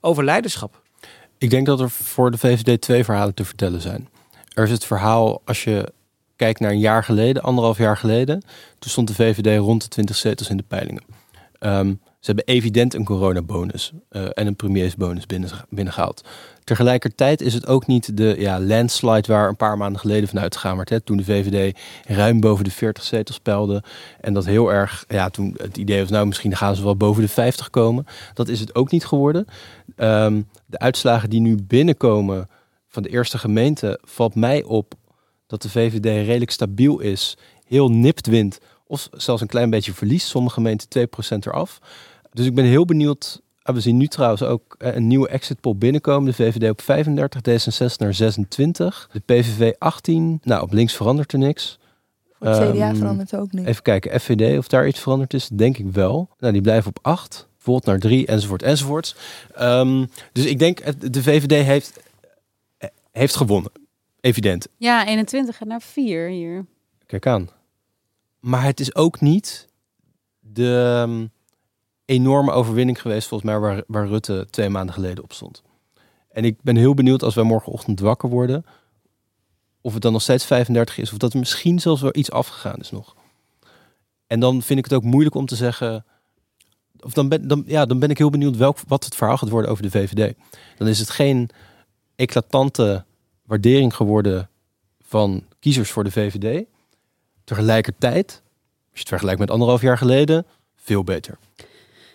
[0.00, 0.80] over leiderschap.
[1.38, 4.08] Ik denk dat er voor de VVD twee verhalen te vertellen zijn.
[4.54, 5.92] Er is het verhaal, als je
[6.36, 8.42] kijkt naar een jaar geleden, anderhalf jaar geleden,
[8.78, 11.02] toen stond de VVD rond de 20 zetels in de peilingen.
[11.58, 16.24] Ehm, ze hebben evident een coronabonus eh, en een premiersbonus binnen, binnengehaald.
[16.64, 20.76] Tegelijkertijd is het ook niet de ja, landslide waar een paar maanden geleden vanuit gegaan
[20.76, 20.88] werd.
[20.88, 23.82] Hè, toen de VVD ruim boven de 40 zetels peilde.
[24.20, 27.22] En dat heel erg, ja, toen het idee was, nou misschien gaan ze wel boven
[27.22, 28.06] de 50 komen.
[28.34, 29.46] Dat is het ook niet geworden.
[29.96, 32.48] Ehm, de uitslagen die nu binnenkomen
[32.88, 34.94] van de eerste gemeente, valt mij op
[35.46, 37.36] dat de VVD redelijk stabiel is.
[37.66, 38.58] Heel nipt wint.
[38.88, 40.28] Of zelfs een klein beetje verliest.
[40.28, 41.78] Sommige gemeenten 2% eraf.
[42.32, 43.40] Dus ik ben heel benieuwd.
[43.62, 46.30] Ah, we zien nu trouwens ook eh, een nieuwe exit poll binnenkomen.
[46.30, 49.08] De VVD op 35, D66 naar 26.
[49.12, 50.40] De PVV 18.
[50.42, 51.78] Nou, op links verandert er niks.
[52.38, 53.68] Voor het CDA Ehm, verandert ook niks.
[53.68, 56.28] Even kijken, FVD, of daar iets veranderd is, denk ik wel.
[56.38, 57.48] Nou, die blijven op 8.
[57.56, 59.16] Volt naar 3, enzovoort, enzovoort.
[59.54, 60.80] Ehm, dus ik denk,
[61.12, 62.00] de VVD heeft,
[62.78, 63.70] eh, heeft gewonnen.
[64.20, 64.68] Evident.
[64.76, 66.66] Ja, 21 gaat naar 4 hier.
[67.06, 67.48] Kijk aan.
[68.48, 69.68] Maar het is ook niet
[70.40, 71.26] de, ehm,
[72.04, 75.62] enorme overwinning geweest, volgens mij, waar, waar Rutte twee maanden geleden op stond.
[76.28, 78.64] En ik ben heel benieuwd als wij morgenochtend wakker worden,
[79.80, 82.80] of het dan nog steeds 35 is, of dat er misschien zelfs wel iets afgegaan
[82.80, 83.16] is nog.
[84.26, 86.04] En dan vind ik het ook moeilijk om te zeggen.
[87.00, 89.48] Of dan ben, dan, ja, dan ben ik heel benieuwd welk, wat het verhaal gaat
[89.48, 90.34] worden over de VVD.
[90.76, 91.50] Dan is het geen
[92.16, 93.04] eclatante
[93.42, 94.50] waardering geworden
[95.00, 96.66] van kiezers voor de VVD.
[97.48, 100.46] Tegelijkertijd, als je het vergelijkt met anderhalf jaar geleden,
[100.76, 101.38] veel beter.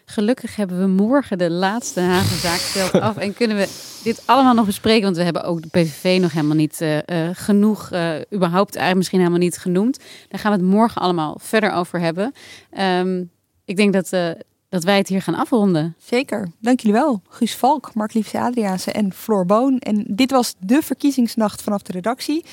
[0.06, 3.18] Gelukkig hebben we morgen de laatste Hagenzaak stelt af.
[3.18, 5.04] En kunnen we dit allemaal nog bespreken.
[5.04, 8.96] Want we hebben ook de PVV nog helemaal niet uh, uh, genoeg, uh, überhaupt eigenlijk
[8.96, 10.00] misschien helemaal niet genoemd.
[10.28, 12.34] Daar gaan we het morgen allemaal verder over hebben.
[12.80, 13.32] Um,
[13.66, 14.38] ik denk dat,
[14.70, 15.96] dat wij het hier gaan afronden.
[15.98, 16.52] Zeker.
[16.60, 17.22] Dank jullie wel.
[17.30, 19.80] Guus Valk, Mark Liefse Adriaanse en Floor Boon.
[19.80, 22.46] En dit was de verkiezingsnacht vanaf de redactie.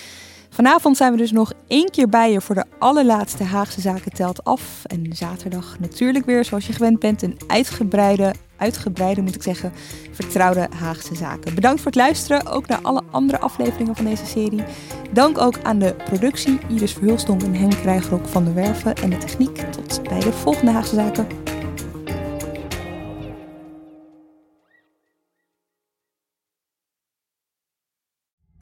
[0.52, 4.44] Vanavond zijn we dus nog één keer bij je voor de allerlaatste Haagse Zaken telt
[4.44, 4.82] af.
[4.86, 9.72] En zaterdag natuurlijk weer, zoals je gewend bent, een uitgebreide, uitgebreide moet ik zeggen,
[10.12, 11.54] vertrouwde Haagse Zaken.
[11.54, 14.64] Bedankt voor het luisteren, ook naar alle andere afleveringen van deze serie.
[15.12, 19.18] Dank ook aan de productie, Iris Verhulstonk en Henk Krijgerok van de Werven en de
[19.18, 19.56] techniek.
[19.56, 21.26] Tot bij de volgende Haagse Zaken.